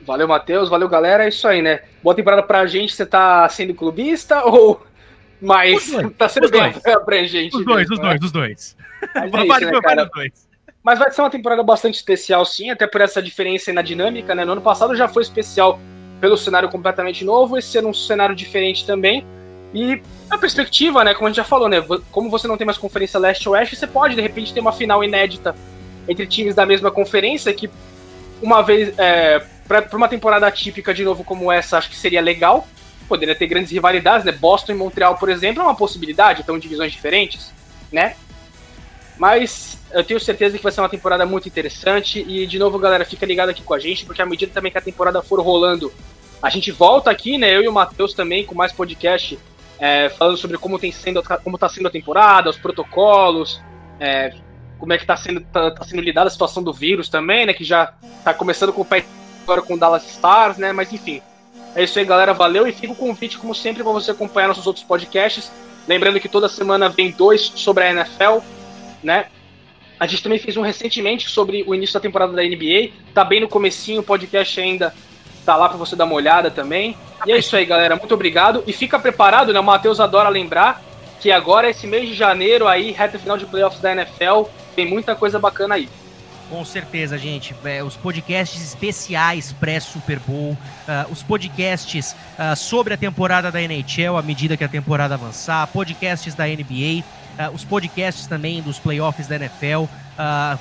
[0.00, 0.68] Valeu, Matheus.
[0.68, 1.24] Valeu, galera.
[1.24, 1.80] É isso aí, né?
[2.02, 2.94] Boa temporada pra gente.
[2.94, 4.86] Você tá sendo clubista ou.
[5.40, 7.56] Mas tá sendo bem abrangente.
[7.56, 8.76] Os dois, os dois, os dois.
[10.82, 14.44] Mas, vai ser uma temporada bastante especial, sim, até por essa diferença na dinâmica, né?
[14.44, 15.80] No ano passado já foi especial
[16.20, 19.26] pelo cenário completamente novo, esse ano um cenário diferente também.
[19.74, 21.12] E a perspectiva, né?
[21.12, 21.84] Como a gente já falou, né?
[22.10, 25.54] Como você não tem mais conferência leste-oeste, você pode, de repente, ter uma final inédita
[26.08, 27.68] entre times da mesma conferência, que
[28.40, 28.96] uma vez.
[28.98, 32.68] É, para uma temporada típica de novo como essa, acho que seria legal.
[33.08, 34.32] Poderia ter grandes rivalidades, né?
[34.32, 37.52] Boston e Montreal, por exemplo, é uma possibilidade, estão em divisões diferentes,
[37.92, 38.16] né?
[39.18, 42.24] Mas eu tenho certeza que vai ser uma temporada muito interessante.
[42.26, 44.78] E, de novo, galera, fica ligado aqui com a gente, porque à medida também que
[44.78, 45.92] a temporada for rolando,
[46.42, 47.54] a gente volta aqui, né?
[47.54, 49.38] Eu e o Matheus também, com mais podcast,
[49.78, 53.60] é, falando sobre como tem sendo, como tá sendo a temporada, os protocolos,
[53.98, 54.34] é,
[54.78, 57.54] como é que tá sendo, tá, tá, sendo lidada a situação do vírus também, né?
[57.54, 59.04] Que já tá começando com o pé
[59.44, 60.72] agora com o Dallas Stars, né?
[60.72, 61.22] Mas enfim.
[61.76, 62.32] É isso aí, galera.
[62.32, 65.52] Valeu e fica o convite, como sempre, para você acompanhar nossos outros podcasts.
[65.86, 68.38] Lembrando que toda semana vem dois sobre a NFL,
[69.02, 69.26] né?
[70.00, 72.92] A gente também fez um recentemente sobre o início da temporada da NBA.
[73.12, 74.94] Tá bem no comecinho, o podcast ainda
[75.44, 76.96] tá lá para você dar uma olhada também.
[77.26, 77.94] E é isso aí, galera.
[77.94, 78.64] Muito obrigado.
[78.66, 79.60] E fica preparado, né?
[79.60, 80.82] O Matheus adora lembrar
[81.20, 85.14] que agora, esse mês de janeiro, aí, reta final de playoffs da NFL, tem muita
[85.14, 85.90] coisa bacana aí.
[86.48, 87.54] Com certeza, gente.
[87.64, 94.16] É, os podcasts especiais pré-Super Bowl, uh, os podcasts uh, sobre a temporada da NHL
[94.16, 97.04] à medida que a temporada avançar, podcasts da NBA, uh,
[97.38, 99.84] ah, os podcasts também dos playoffs da NFL.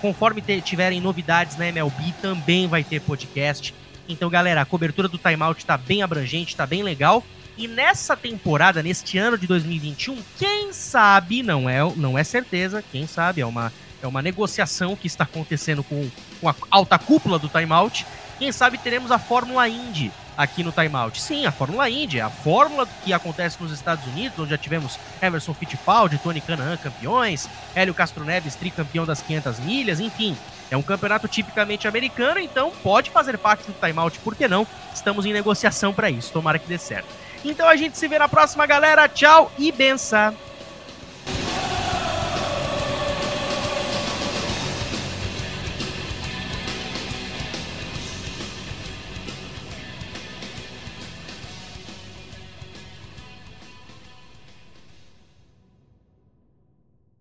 [0.02, 3.74] conforme tiverem novidades na MLB, também vai ter podcast.
[4.10, 7.24] Então, galera, a cobertura do timeout está bem abrangente, está bem legal.
[7.58, 13.08] E nessa temporada, neste ano de 2021, quem sabe, não é, não é certeza, quem
[13.08, 13.72] sabe, é uma
[14.06, 16.10] é uma negociação que está acontecendo com,
[16.40, 18.06] com a alta cúpula do timeout.
[18.38, 21.22] Quem sabe teremos a Fórmula Indy aqui no timeout.
[21.22, 25.54] Sim, a Fórmula Indy, a fórmula que acontece nos Estados Unidos, onde já tivemos Emerson
[25.54, 30.36] Fittipaldi, Tony Canaan campeões, Hélio Castro Neves tricampeão das 500 milhas, enfim.
[30.70, 34.68] É um campeonato tipicamente americano, então pode fazer parte do timeout, por que não?
[34.94, 37.08] Estamos em negociação para isso, tomara que dê certo.
[37.44, 39.08] Então a gente se vê na próxima, galera.
[39.08, 40.36] Tchau e benção!